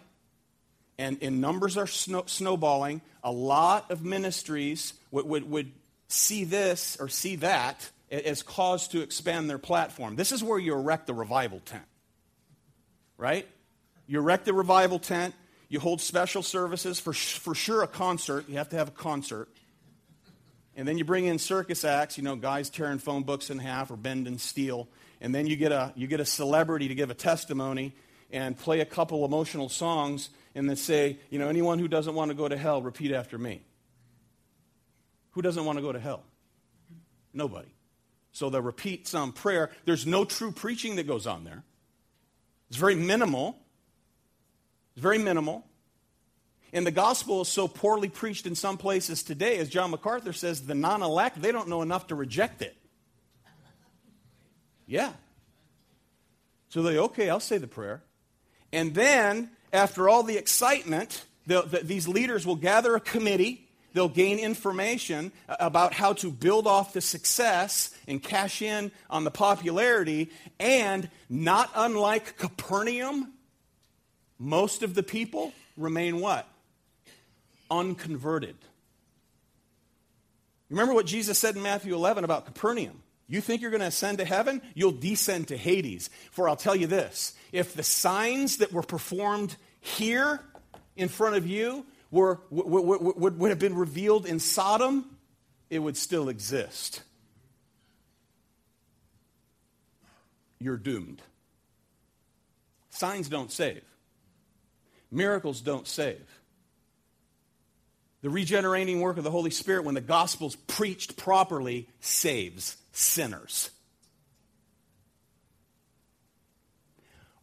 [0.97, 5.73] and, and numbers are snow, snowballing, a lot of ministries would, would, would
[6.09, 10.17] see this or see that as cause to expand their platform.
[10.17, 11.85] This is where you erect the revival tent,
[13.17, 13.49] right?
[14.07, 15.35] You erect the revival tent.
[15.69, 18.49] You hold special services, for, for sure a concert.
[18.49, 19.49] You have to have a concert.
[20.77, 23.91] And then you bring in circus acts, you know, guys tearing phone books in half
[23.91, 24.89] or bending steel.
[25.21, 27.95] And then you get a, you get a celebrity to give a testimony
[28.31, 32.31] and play a couple emotional songs and then say, you know, anyone who doesn't want
[32.31, 33.63] to go to hell, repeat after me.
[35.33, 36.25] Who doesn't want to go to hell?
[37.33, 37.69] Nobody.
[38.33, 39.71] So they'll repeat some prayer.
[39.85, 41.63] There's no true preaching that goes on there.
[42.69, 43.59] It's very minimal.
[44.95, 45.65] It's very minimal.
[46.73, 50.67] And the gospel is so poorly preached in some places today, as John MacArthur says,
[50.67, 52.77] the non elect, they don't know enough to reject it.
[54.87, 55.13] Yeah.
[56.71, 58.03] So they, okay, I'll say the prayer.
[58.73, 63.69] And then, after all the excitement, the, the, these leaders will gather a committee.
[63.93, 69.31] They'll gain information about how to build off the success and cash in on the
[69.31, 70.31] popularity.
[70.59, 73.35] And not unlike Capernaum,
[74.43, 76.49] most of the people remain what?
[77.71, 78.57] Unconverted.
[80.69, 83.03] Remember what Jesus said in Matthew 11 about Capernaum?
[83.29, 84.61] You think you're going to ascend to heaven?
[84.75, 86.11] You'll descend to Hades.
[86.33, 90.41] For I'll tell you this if the signs that were performed here
[90.97, 95.17] in front of you were, would, would, would have been revealed in Sodom,
[95.71, 97.03] it would still exist.
[100.59, 101.23] You're doomed.
[102.91, 103.83] Signs don't save.
[105.13, 106.27] Miracles don't save.
[108.23, 113.71] The regenerating work of the Holy Spirit, when the gospel's preached properly, saves sinners.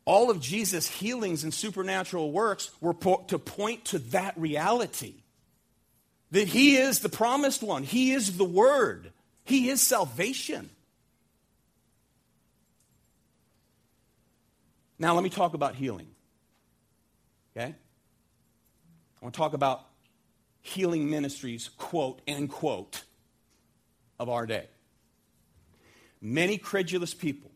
[0.05, 5.13] All of Jesus' healings and supernatural works were po- to point to that reality
[6.31, 9.11] that He is the promised one, He is the Word,
[9.43, 10.71] He is salvation.
[14.97, 16.07] Now, let me talk about healing.
[17.55, 17.75] Okay?
[19.21, 19.85] I want to talk about
[20.61, 23.03] healing ministries, quote, end quote,
[24.19, 24.67] of our day.
[26.21, 27.51] Many credulous people,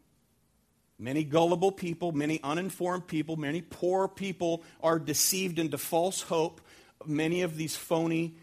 [0.97, 6.61] many gullible people, many uninformed people, many poor people are deceived into false hope.
[7.01, 8.37] Of many of these phony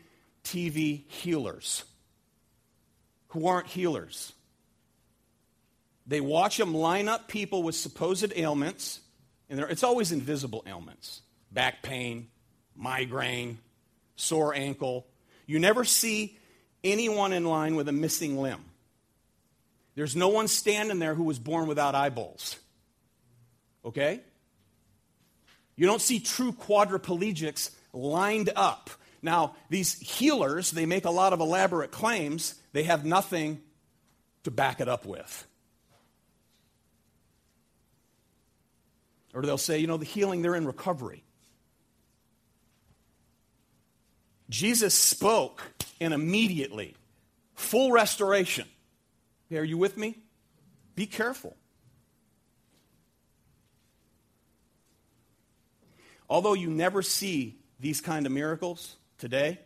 [0.45, 1.85] TV healers
[3.29, 4.35] who aren't healers.
[6.07, 9.01] They watch them line up people with supposed ailments,
[9.49, 12.29] and it's always invisible ailments back pain,
[12.75, 13.59] migraine,
[14.17, 15.07] sore ankle.
[15.47, 16.39] You never see
[16.85, 18.65] anyone in line with a missing limb.
[19.95, 22.57] There's no one standing there who was born without eyeballs.
[23.85, 24.21] Okay?
[25.77, 28.91] You don't see true quadriplegics lined up.
[29.23, 32.55] Now, these healers, they make a lot of elaborate claims.
[32.73, 33.61] They have nothing
[34.45, 35.47] to back it up with.
[39.35, 41.23] Or they'll say, you know, the healing, they're in recovery.
[44.51, 45.63] Jesus spoke,
[46.01, 46.95] and immediately,
[47.55, 48.69] full restoration.
[49.51, 50.19] Are you with me?
[50.95, 51.57] Be careful.
[56.29, 59.59] Although you never see these kind of miracles today,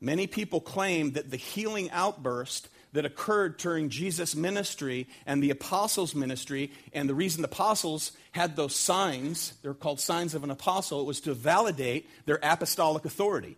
[0.00, 6.14] Many people claim that the healing outburst that occurred during Jesus' ministry and the apostles'
[6.14, 11.00] ministry, and the reason the apostles had those signs, they're called signs of an apostle,
[11.00, 13.56] it was to validate their apostolic authority.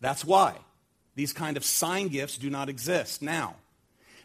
[0.00, 0.56] That's why
[1.14, 3.56] these kind of sign gifts do not exist now.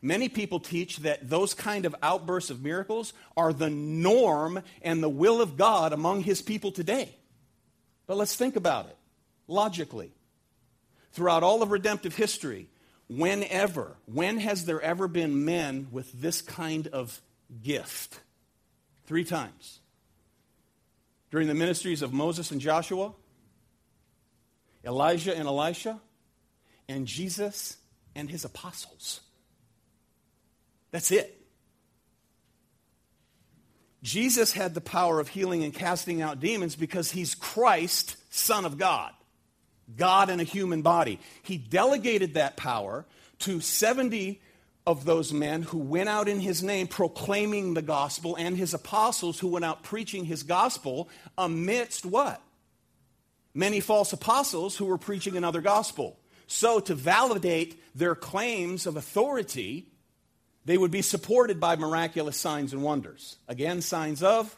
[0.02, 5.10] Many people teach that those kind of outbursts of miracles are the norm and the
[5.10, 7.16] will of God among his people today.
[8.08, 8.98] But let's think about it
[9.48, 10.12] logically.
[11.14, 12.68] Throughout all of redemptive history,
[13.10, 17.22] whenever, when has there ever been men with this kind of
[17.62, 18.20] gift?
[19.06, 19.80] Three times.
[21.30, 23.14] During the ministries of Moses and Joshua,
[24.86, 26.00] Elijah and Elisha,
[26.88, 27.78] and Jesus
[28.16, 29.22] and his apostles.
[30.92, 31.38] That's it.
[34.04, 38.78] Jesus had the power of healing and casting out demons because he's Christ, Son of
[38.78, 39.14] God,
[39.96, 41.20] God in a human body.
[41.44, 43.06] He delegated that power
[43.40, 44.42] to 70
[44.88, 49.40] of those men who went out in his name proclaiming the gospel and his apostles
[49.40, 51.08] who went out preaching his gospel
[51.38, 52.42] amidst what?
[53.54, 56.18] Many false apostles who were preaching another gospel.
[56.48, 59.88] So, to validate their claims of authority,
[60.66, 63.38] they would be supported by miraculous signs and wonders.
[63.48, 64.58] Again, signs of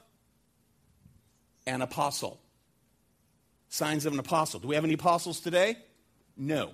[1.65, 2.39] an apostle.
[3.69, 4.59] Signs of an apostle.
[4.59, 5.77] Do we have any apostles today?
[6.37, 6.71] No.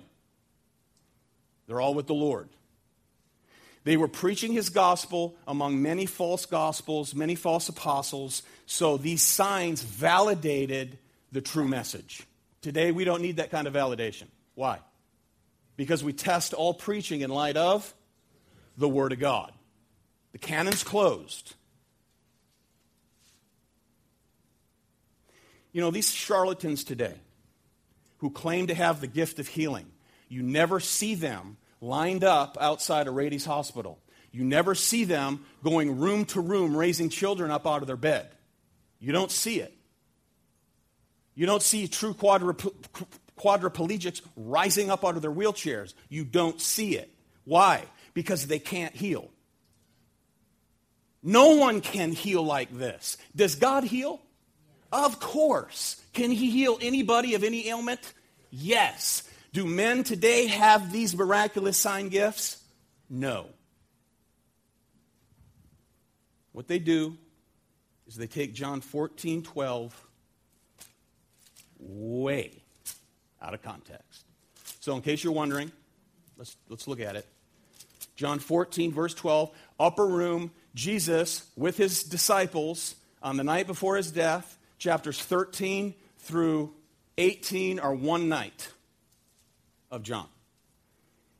[1.66, 2.48] They're all with the Lord.
[3.84, 8.42] They were preaching his gospel among many false gospels, many false apostles.
[8.66, 10.98] So these signs validated
[11.32, 12.26] the true message.
[12.62, 14.26] Today, we don't need that kind of validation.
[14.54, 14.80] Why?
[15.76, 17.94] Because we test all preaching in light of
[18.76, 19.52] the Word of God.
[20.32, 21.54] The canon's closed.
[25.72, 27.14] You know, these charlatans today
[28.18, 29.86] who claim to have the gift of healing,
[30.28, 33.98] you never see them lined up outside a Rady's hospital.
[34.32, 38.28] You never see them going room to room raising children up out of their bed.
[39.00, 39.76] You don't see it.
[41.34, 45.94] You don't see true quadriplegics rising up out of their wheelchairs.
[46.08, 47.12] You don't see it.
[47.44, 47.84] Why?
[48.14, 49.30] because they can't heal.
[51.22, 53.16] No one can heal like this.
[53.36, 54.20] Does God heal?
[54.90, 56.00] Of course.
[56.12, 58.00] Can He heal anybody of any ailment?
[58.50, 59.22] Yes.
[59.52, 62.62] Do men today have these miraculous sign gifts?
[63.08, 63.46] No.
[66.52, 67.16] What they do
[68.06, 70.06] is they take John 14, 12
[71.80, 72.62] way
[73.42, 74.24] out of context.
[74.80, 75.70] So, in case you're wondering,
[76.36, 77.26] let's, let's look at it.
[78.16, 84.10] John 14, verse 12, upper room, Jesus with his disciples on the night before his
[84.10, 86.72] death, chapters 13 through
[87.18, 88.68] 18 are one night
[89.90, 90.26] of John.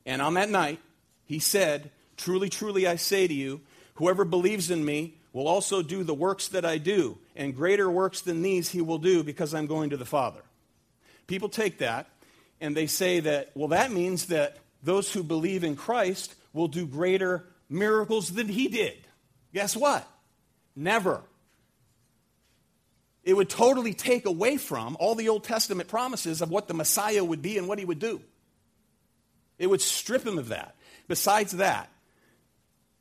[0.05, 0.79] And on that night,
[1.25, 3.61] he said, Truly, truly, I say to you,
[3.95, 8.21] whoever believes in me will also do the works that I do, and greater works
[8.21, 10.41] than these he will do because I'm going to the Father.
[11.27, 12.09] People take that
[12.59, 16.85] and they say that, well, that means that those who believe in Christ will do
[16.85, 18.97] greater miracles than he did.
[19.53, 20.07] Guess what?
[20.75, 21.21] Never.
[23.23, 27.23] It would totally take away from all the Old Testament promises of what the Messiah
[27.23, 28.21] would be and what he would do.
[29.59, 30.75] It would strip him of that.
[31.07, 31.89] Besides that,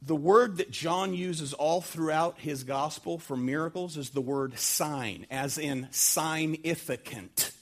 [0.03, 5.26] the word that John uses all throughout his gospel for miracles is the word sign,
[5.30, 7.53] as in significant.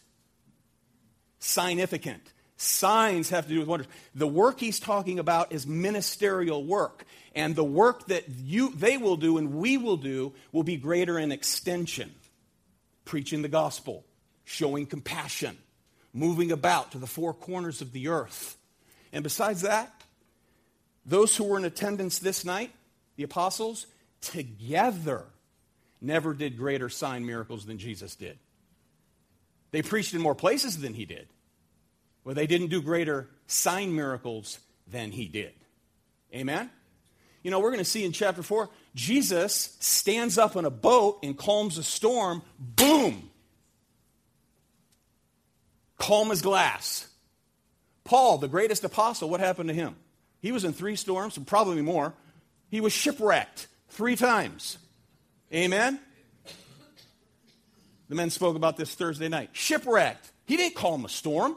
[1.41, 2.22] Significant.
[2.57, 3.89] Signs have to do with wonders.
[4.14, 7.05] The work he's talking about is ministerial work.
[7.34, 11.18] And the work that you, they will do and we will do will be greater
[11.18, 12.12] in extension.
[13.05, 14.05] Preaching the gospel,
[14.45, 15.57] showing compassion,
[16.12, 18.57] moving about to the four corners of the earth.
[19.12, 19.97] And besides that,
[21.09, 22.70] those who were in attendance this night,
[23.16, 23.86] the apostles,
[24.20, 25.24] together
[26.00, 28.38] never did greater sign miracles than Jesus did.
[29.70, 31.28] They preached in more places than he did.
[32.24, 35.52] Well, they didn't do greater sign miracles than he did.
[36.34, 36.70] Amen?
[37.42, 41.20] You know, we're going to see in chapter 4, Jesus stands up in a boat
[41.22, 42.42] and calms a storm.
[42.59, 43.30] Boom!
[45.96, 47.09] Calm as glass.
[48.04, 49.96] Paul, the greatest apostle, what happened to him?
[50.41, 52.14] He was in three storms, and probably more.
[52.70, 54.78] He was shipwrecked three times.
[55.53, 55.99] Amen?
[58.09, 59.51] The men spoke about this Thursday night.
[59.53, 60.30] Shipwrecked.
[60.47, 61.57] He didn't call calm a storm.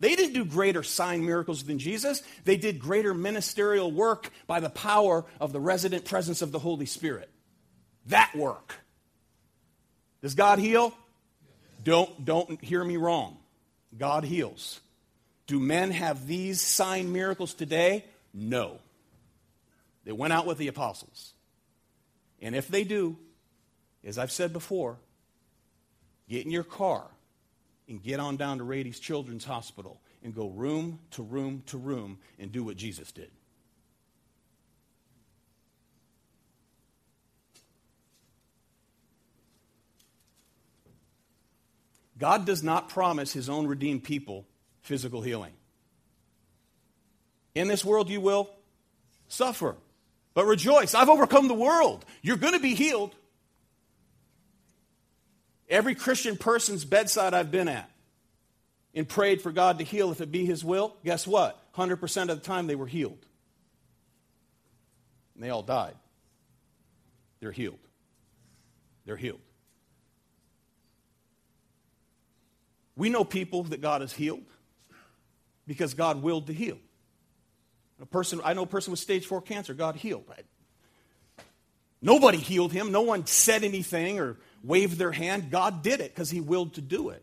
[0.00, 2.22] They didn't do greater sign miracles than Jesus.
[2.44, 6.86] They did greater ministerial work by the power of the resident presence of the Holy
[6.86, 7.28] Spirit.
[8.06, 8.74] That work.
[10.22, 10.94] Does God heal?
[11.82, 13.38] Don't, don't hear me wrong.
[13.96, 14.80] God heals.
[15.48, 18.04] Do men have these sign miracles today?
[18.32, 18.78] No.
[20.04, 21.32] They went out with the apostles.
[22.40, 23.16] And if they do,
[24.04, 24.98] as I've said before,
[26.28, 27.06] get in your car
[27.88, 32.18] and get on down to Rady's Children's Hospital and go room to room to room
[32.38, 33.30] and do what Jesus did.
[42.18, 44.44] God does not promise his own redeemed people
[44.88, 45.52] physical healing.
[47.54, 48.50] In this world, you will
[49.28, 49.76] suffer,
[50.34, 50.94] but rejoice.
[50.94, 52.04] I've overcome the world.
[52.22, 53.14] You're going to be healed.
[55.68, 57.90] Every Christian person's bedside I've been at
[58.94, 61.60] and prayed for God to heal if it be His will, guess what?
[61.74, 63.24] 100% of the time they were healed.
[65.34, 65.94] And they all died.
[67.40, 67.78] They're healed.
[69.04, 69.40] They're healed.
[72.96, 74.46] We know people that God has healed
[75.68, 76.78] because God willed to heal.
[78.00, 80.24] A person, I know a person with stage four cancer, God healed.
[82.00, 82.90] Nobody healed him.
[82.90, 85.50] No one said anything or waved their hand.
[85.50, 87.22] God did it because he willed to do it.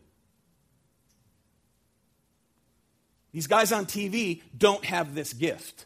[3.32, 5.84] These guys on TV don't have this gift,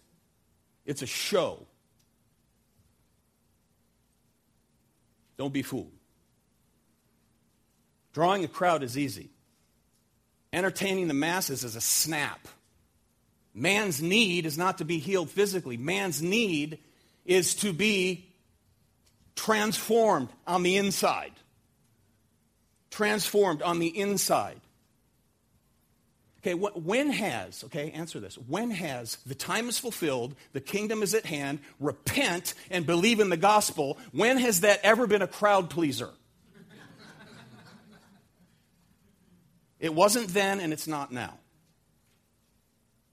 [0.85, 1.67] it's a show.
[5.37, 5.91] Don't be fooled.
[8.13, 9.31] Drawing a crowd is easy.
[10.53, 12.49] Entertaining the masses is a snap.
[13.55, 16.79] Man's need is not to be healed physically, man's need
[17.25, 18.27] is to be
[19.37, 21.33] transformed on the inside.
[22.91, 24.61] Transformed on the inside.
[26.41, 28.37] Okay, when has, okay, answer this.
[28.37, 33.29] When has the time is fulfilled, the kingdom is at hand, repent and believe in
[33.29, 36.09] the gospel, when has that ever been a crowd pleaser?
[39.81, 41.39] It wasn't then and it's not now.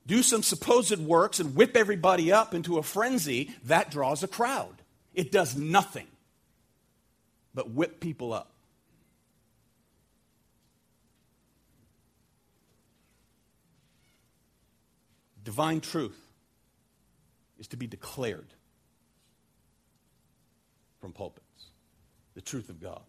[0.05, 4.82] Do some supposed works and whip everybody up into a frenzy, that draws a crowd.
[5.13, 6.07] It does nothing
[7.53, 8.51] but whip people up.
[15.43, 16.20] Divine truth
[17.57, 18.53] is to be declared
[20.99, 21.45] from pulpits,
[22.34, 23.01] the truth of God.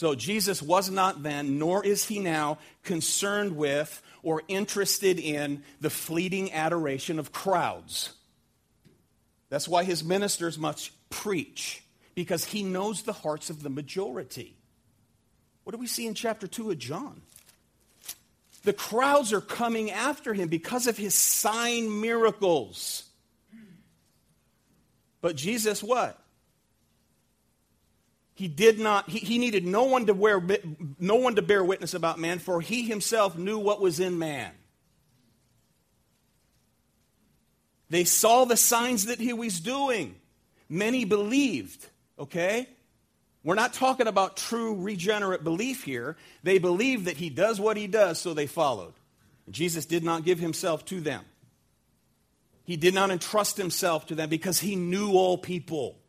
[0.00, 5.90] So Jesus was not then, nor is he now, concerned with or interested in the
[5.90, 8.14] fleeting adoration of crowds.
[9.50, 11.84] That's why his ministers must preach,
[12.14, 14.56] because he knows the hearts of the majority.
[15.64, 17.20] What do we see in chapter 2 of John?
[18.62, 23.04] The crowds are coming after him because of his sign miracles.
[25.20, 26.18] But Jesus, what?
[28.40, 30.42] He did not, he, he needed no one, to wear,
[30.98, 34.50] no one to bear witness about man, for he himself knew what was in man.
[37.90, 40.14] They saw the signs that he was doing.
[40.70, 41.84] Many believed,
[42.18, 42.66] okay?
[43.44, 46.16] We're not talking about true regenerate belief here.
[46.42, 48.94] They believed that he does what he does, so they followed.
[49.50, 51.26] Jesus did not give himself to them.
[52.64, 55.99] He did not entrust himself to them because he knew all people.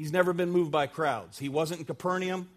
[0.00, 1.38] He's never been moved by crowds.
[1.38, 2.48] He wasn't in Capernaum,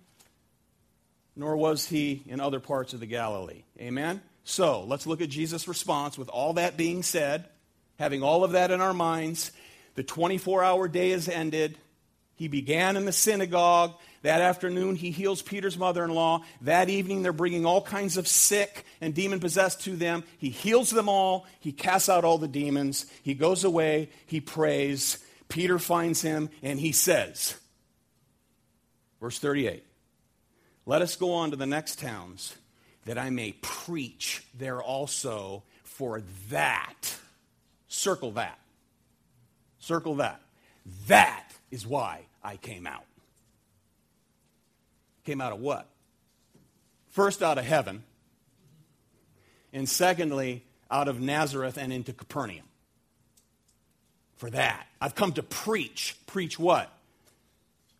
[1.36, 3.64] nor was he in other parts of the Galilee.
[3.82, 4.22] Amen?
[4.46, 7.44] So let's look at Jesus' response with all that being said,
[8.00, 9.52] having all of that in our minds.
[9.96, 11.78] The 24 hour day has ended.
[12.36, 13.94] He began in the synagogue.
[14.22, 16.46] That afternoon, he heals Peter's mother in law.
[16.62, 20.24] That evening, they're bringing all kinds of sick and demon possessed to them.
[20.38, 21.46] He heals them all.
[21.60, 23.06] He casts out all the demons.
[23.22, 24.12] He goes away.
[24.28, 25.18] He prays.
[25.50, 27.56] Peter finds him and he says,
[29.20, 29.84] verse 38,
[30.86, 32.56] let us go on to the next towns
[33.06, 37.16] that I may preach there also, for that,
[37.88, 38.60] circle that,
[39.80, 40.42] circle that.
[41.08, 43.06] That is why I came out.
[45.26, 45.88] Came out of what?
[47.10, 48.04] First, out of heaven,
[49.72, 52.66] and secondly, out of Nazareth and into Capernaum
[54.38, 54.88] for that.
[55.00, 56.16] I've come to preach.
[56.28, 56.90] Preach what?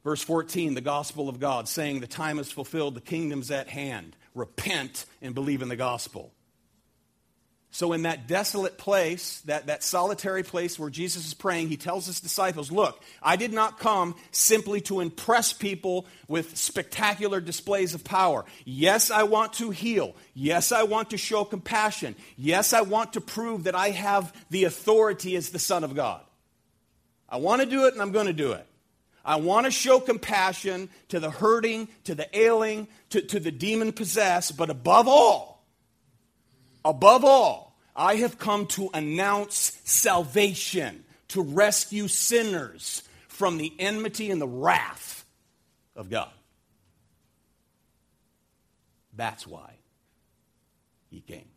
[0.04, 4.16] Verse 14, the gospel of God, saying, The time is fulfilled, the kingdom's at hand.
[4.36, 6.34] Repent and believe in the gospel.
[7.76, 12.06] So, in that desolate place, that, that solitary place where Jesus is praying, he tells
[12.06, 18.04] his disciples, Look, I did not come simply to impress people with spectacular displays of
[18.04, 18.46] power.
[18.64, 20.16] Yes, I want to heal.
[20.36, 22.16] Yes, I want to show compassion.
[22.38, 26.22] Yes, I want to prove that I have the authority as the Son of God.
[27.28, 28.68] I want to do it and I'm going to do it.
[29.26, 33.94] I want to show compassion to the hurting, to the ailing, to, to the demon
[33.94, 35.53] possessed, but above all,
[36.86, 44.42] Above all, I have come to announce salvation, to rescue sinners from the enmity and
[44.42, 45.26] the wrath
[45.96, 46.30] of God.
[49.16, 49.76] That's why
[51.10, 51.48] he came.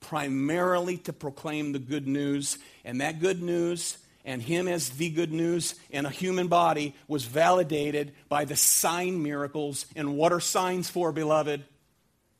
[0.00, 5.32] Primarily to proclaim the good news, and that good news and him as the good
[5.32, 9.86] news in a human body was validated by the sign miracles.
[9.94, 11.64] And what are signs for, beloved?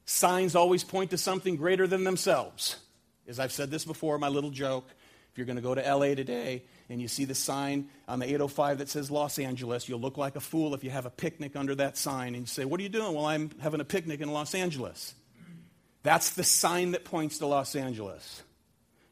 [0.06, 2.76] Signs always point to something greater than themselves.
[3.28, 4.88] As I've said this before, my little joke
[5.36, 8.24] if you're going to go to LA today and you see the sign on the
[8.24, 11.56] 805 that says Los Angeles, you'll look like a fool if you have a picnic
[11.56, 13.14] under that sign and you say, What are you doing?
[13.14, 15.14] Well, I'm having a picnic in Los Angeles.
[16.02, 18.42] That's the sign that points to Los Angeles.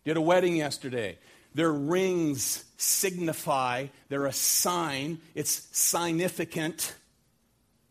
[0.06, 1.18] Did a wedding yesterday.
[1.52, 6.94] Their rings signify, they're a sign, it's significant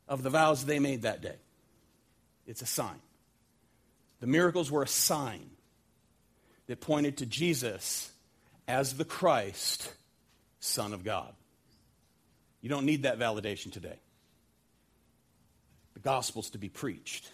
[0.07, 1.35] of the vows they made that day.
[2.45, 2.99] It's a sign.
[4.19, 5.49] The miracles were a sign
[6.67, 8.11] that pointed to Jesus
[8.67, 9.91] as the Christ,
[10.59, 11.33] Son of God.
[12.61, 13.99] You don't need that validation today.
[15.93, 17.31] The gospel's to be preached.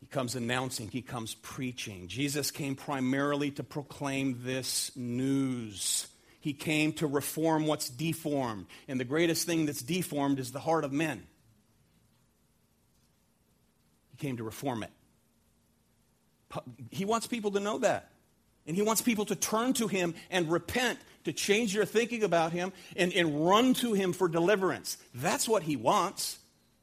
[0.00, 2.08] He comes announcing, he comes preaching.
[2.08, 6.06] Jesus came primarily to proclaim this news.
[6.40, 8.66] He came to reform what's deformed.
[8.88, 11.26] And the greatest thing that's deformed is the heart of men.
[14.20, 14.90] Came to reform it.
[16.90, 18.10] He wants people to know that.
[18.66, 22.52] And he wants people to turn to him and repent, to change their thinking about
[22.52, 24.98] him, and, and run to him for deliverance.
[25.14, 26.38] That's what he wants.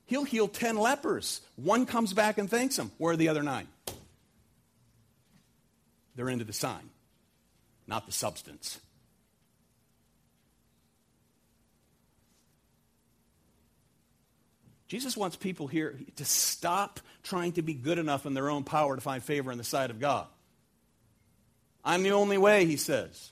[0.07, 1.41] He'll heal 10 lepers.
[1.55, 2.91] One comes back and thanks him.
[2.97, 3.67] Where are the other nine?
[6.15, 6.89] They're into the sign,
[7.85, 8.79] not the substance.
[14.87, 18.95] Jesus wants people here to stop trying to be good enough in their own power
[18.95, 20.27] to find favor in the sight of God.
[21.83, 23.31] I'm the only way, he says,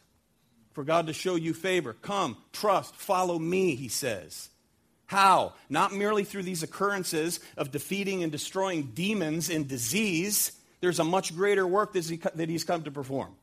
[0.74, 1.94] for God to show you favor.
[1.94, 4.50] Come, trust, follow me, he says.
[5.06, 5.54] How?
[5.70, 10.52] Not merely through these occurrences of defeating and destroying demons and disease.
[10.82, 13.34] There's a much greater work that he's come to perform.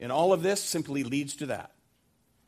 [0.00, 1.72] And all of this simply leads to that.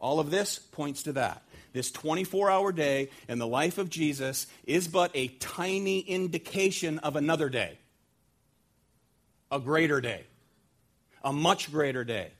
[0.00, 1.42] All of this points to that.
[1.72, 7.16] This 24 hour day in the life of Jesus is but a tiny indication of
[7.16, 7.78] another day,
[9.50, 10.24] a greater day,
[11.22, 12.30] a much greater day.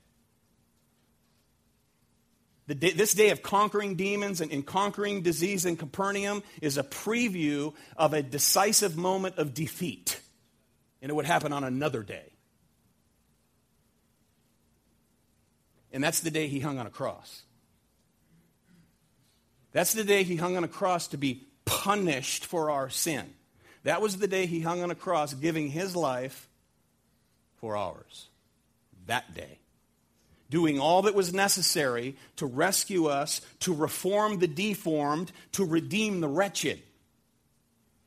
[2.66, 7.74] Day, this day of conquering demons and, and conquering disease in Capernaum is a preview
[7.96, 10.20] of a decisive moment of defeat.
[11.02, 12.30] And it would happen on another day.
[15.92, 17.42] And that's the day he hung on a cross.
[19.72, 23.32] That's the day he hung on a cross to be punished for our sin.
[23.84, 26.48] That was the day he hung on a cross, giving his life
[27.56, 28.28] for ours.
[29.06, 29.58] That day.
[30.50, 36.28] Doing all that was necessary to rescue us, to reform the deformed, to redeem the
[36.28, 36.82] wretched.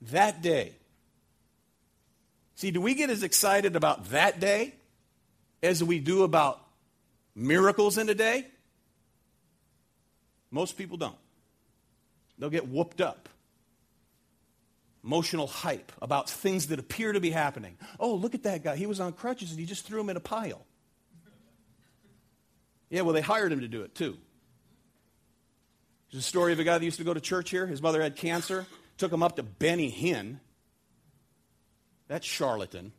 [0.01, 0.73] That day.
[2.55, 4.73] See, do we get as excited about that day
[5.63, 6.61] as we do about
[7.33, 8.45] miracles in a day?
[10.51, 11.15] Most people don't.
[12.37, 13.29] They'll get whooped up.
[15.03, 17.77] Emotional hype about things that appear to be happening.
[17.99, 18.75] Oh, look at that guy.
[18.75, 20.65] He was on crutches and he just threw him in a pile.
[22.89, 24.17] Yeah, well, they hired him to do it too.
[26.11, 27.65] There's a story of a guy that used to go to church here.
[27.65, 28.67] His mother had cancer.
[28.97, 30.39] Took him up to Benny Hinn.
[32.07, 32.91] That charlatan.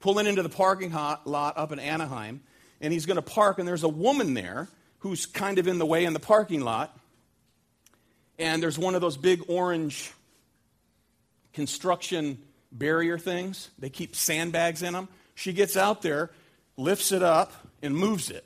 [0.00, 2.40] Pulling into the parking lot up in Anaheim,
[2.80, 4.68] and he's going to park, and there's a woman there
[5.00, 6.97] who's kind of in the way in the parking lot
[8.38, 10.12] and there's one of those big orange
[11.52, 12.38] construction
[12.70, 13.70] barrier things.
[13.78, 15.08] They keep sandbags in them.
[15.34, 16.30] She gets out there,
[16.76, 18.44] lifts it up, and moves it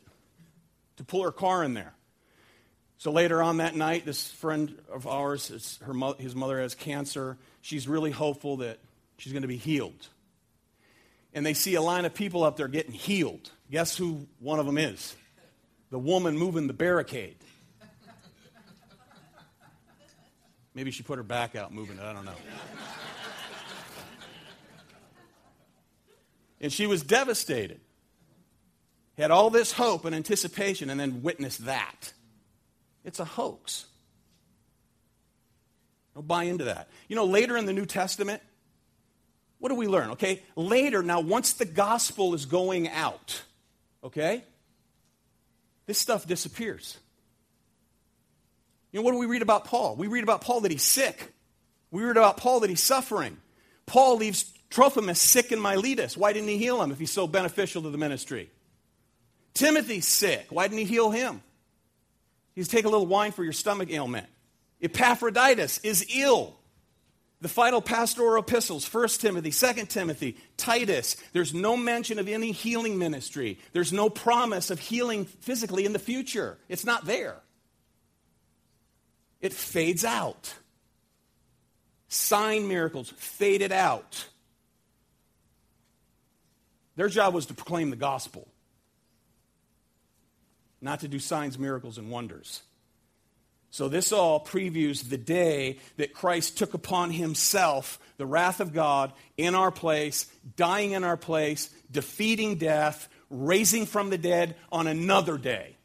[0.97, 1.95] to pull her car in there.
[2.99, 7.37] So later on that night, this friend of ours, her mo- his mother has cancer.
[7.61, 8.79] She's really hopeful that
[9.17, 10.09] she's going to be healed.
[11.35, 13.51] And they see a line of people up there getting healed.
[13.71, 15.17] Guess who one of them is?
[15.91, 17.37] The woman moving the barricade.
[20.75, 22.03] Maybe she put her back out moving it.
[22.03, 22.33] I don't know.
[26.61, 27.81] and she was devastated.
[29.19, 32.13] Had all this hope and anticipation and then witnessed that.
[33.05, 33.87] It's a hoax.
[36.15, 36.89] Don't buy into that.
[37.09, 38.43] You know, later in the New Testament,
[39.59, 40.11] what do we learn?
[40.11, 43.43] Okay, later, now, once the gospel is going out,
[44.03, 44.45] okay,
[45.87, 46.99] this stuff disappears.
[48.93, 49.97] You know, what do we read about Paul?
[49.97, 51.33] We read about Paul that he's sick.
[51.91, 53.39] We read about Paul that he's suffering.
[53.87, 56.17] Paul leaves Trophimus sick in Miletus.
[56.17, 58.51] Why didn't he heal him if he's so beneficial to the ministry?
[59.55, 60.47] Timothy's sick.
[60.51, 61.43] Why didn't he heal him?
[62.55, 64.27] He's take a little wine for your stomach ailment.
[64.81, 66.57] Epaphroditus is ill.
[67.41, 72.99] The final pastoral epistles, 1 Timothy, 2 Timothy, Titus, there's no mention of any healing
[72.99, 73.59] ministry.
[73.73, 76.57] There's no promise of healing physically in the future.
[76.69, 77.37] It's not there.
[79.43, 80.55] It fades out.
[82.09, 84.27] Sign miracles faded out.
[86.95, 88.47] Their job was to proclaim the gospel,
[90.81, 92.63] not to do signs, miracles, and wonders.
[93.71, 99.15] So, this all previews the day that Christ took upon himself the wrath of God
[99.39, 100.27] in our place,
[100.57, 105.77] dying in our place, defeating death, raising from the dead on another day,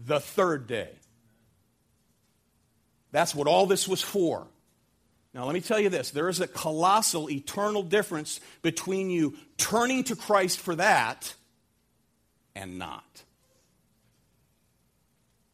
[0.00, 0.90] the third day.
[3.14, 4.44] That's what all this was for.
[5.34, 10.02] Now, let me tell you this there is a colossal, eternal difference between you turning
[10.04, 11.32] to Christ for that
[12.56, 13.22] and not.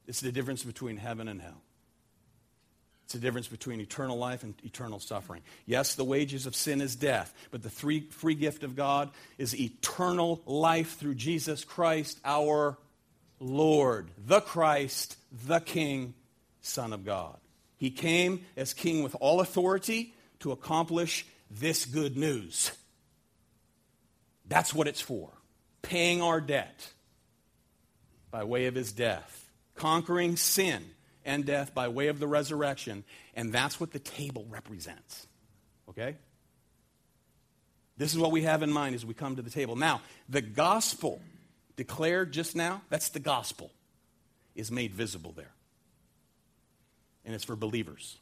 [0.07, 1.61] It's the difference between heaven and hell.
[3.05, 5.43] It's the difference between eternal life and eternal suffering.
[5.67, 9.55] Yes, the wages of sin is death, but the free, free gift of God is
[9.55, 12.79] eternal life through Jesus Christ, our
[13.39, 16.15] Lord, the Christ, the King,
[16.63, 17.37] Son of God.
[17.81, 22.71] He came as King with all authority to accomplish this good news.
[24.47, 25.31] That's what it's for
[25.83, 26.93] paying our debt
[28.31, 30.85] by way of his death conquering sin
[31.25, 33.03] and death by way of the resurrection,
[33.35, 35.27] and that's what the table represents.
[35.89, 36.17] Okay?
[37.97, 39.75] This is what we have in mind as we come to the table.
[39.75, 41.23] Now, the gospel
[41.77, 43.71] declared just now, that's the gospel,
[44.55, 45.53] is made visible there.
[47.25, 48.19] And it's for believers.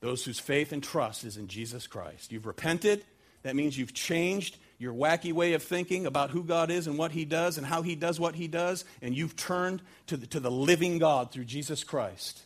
[0.00, 2.32] Those whose faith and trust is in Jesus Christ.
[2.32, 3.04] You've repented,
[3.42, 7.12] that means you've changed your wacky way of thinking about who God is and what
[7.12, 10.40] He does and how He does what He does, and you've turned to the, to
[10.40, 12.42] the living God through Jesus Christ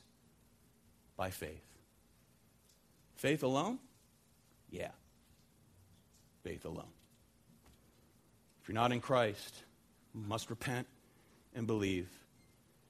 [1.17, 1.65] by faith.
[3.17, 3.79] Faith alone?
[4.71, 4.91] Yeah.
[6.43, 6.93] Faith alone.
[8.63, 9.55] If you're not in Christ,
[10.15, 10.87] you must repent
[11.55, 12.09] and believe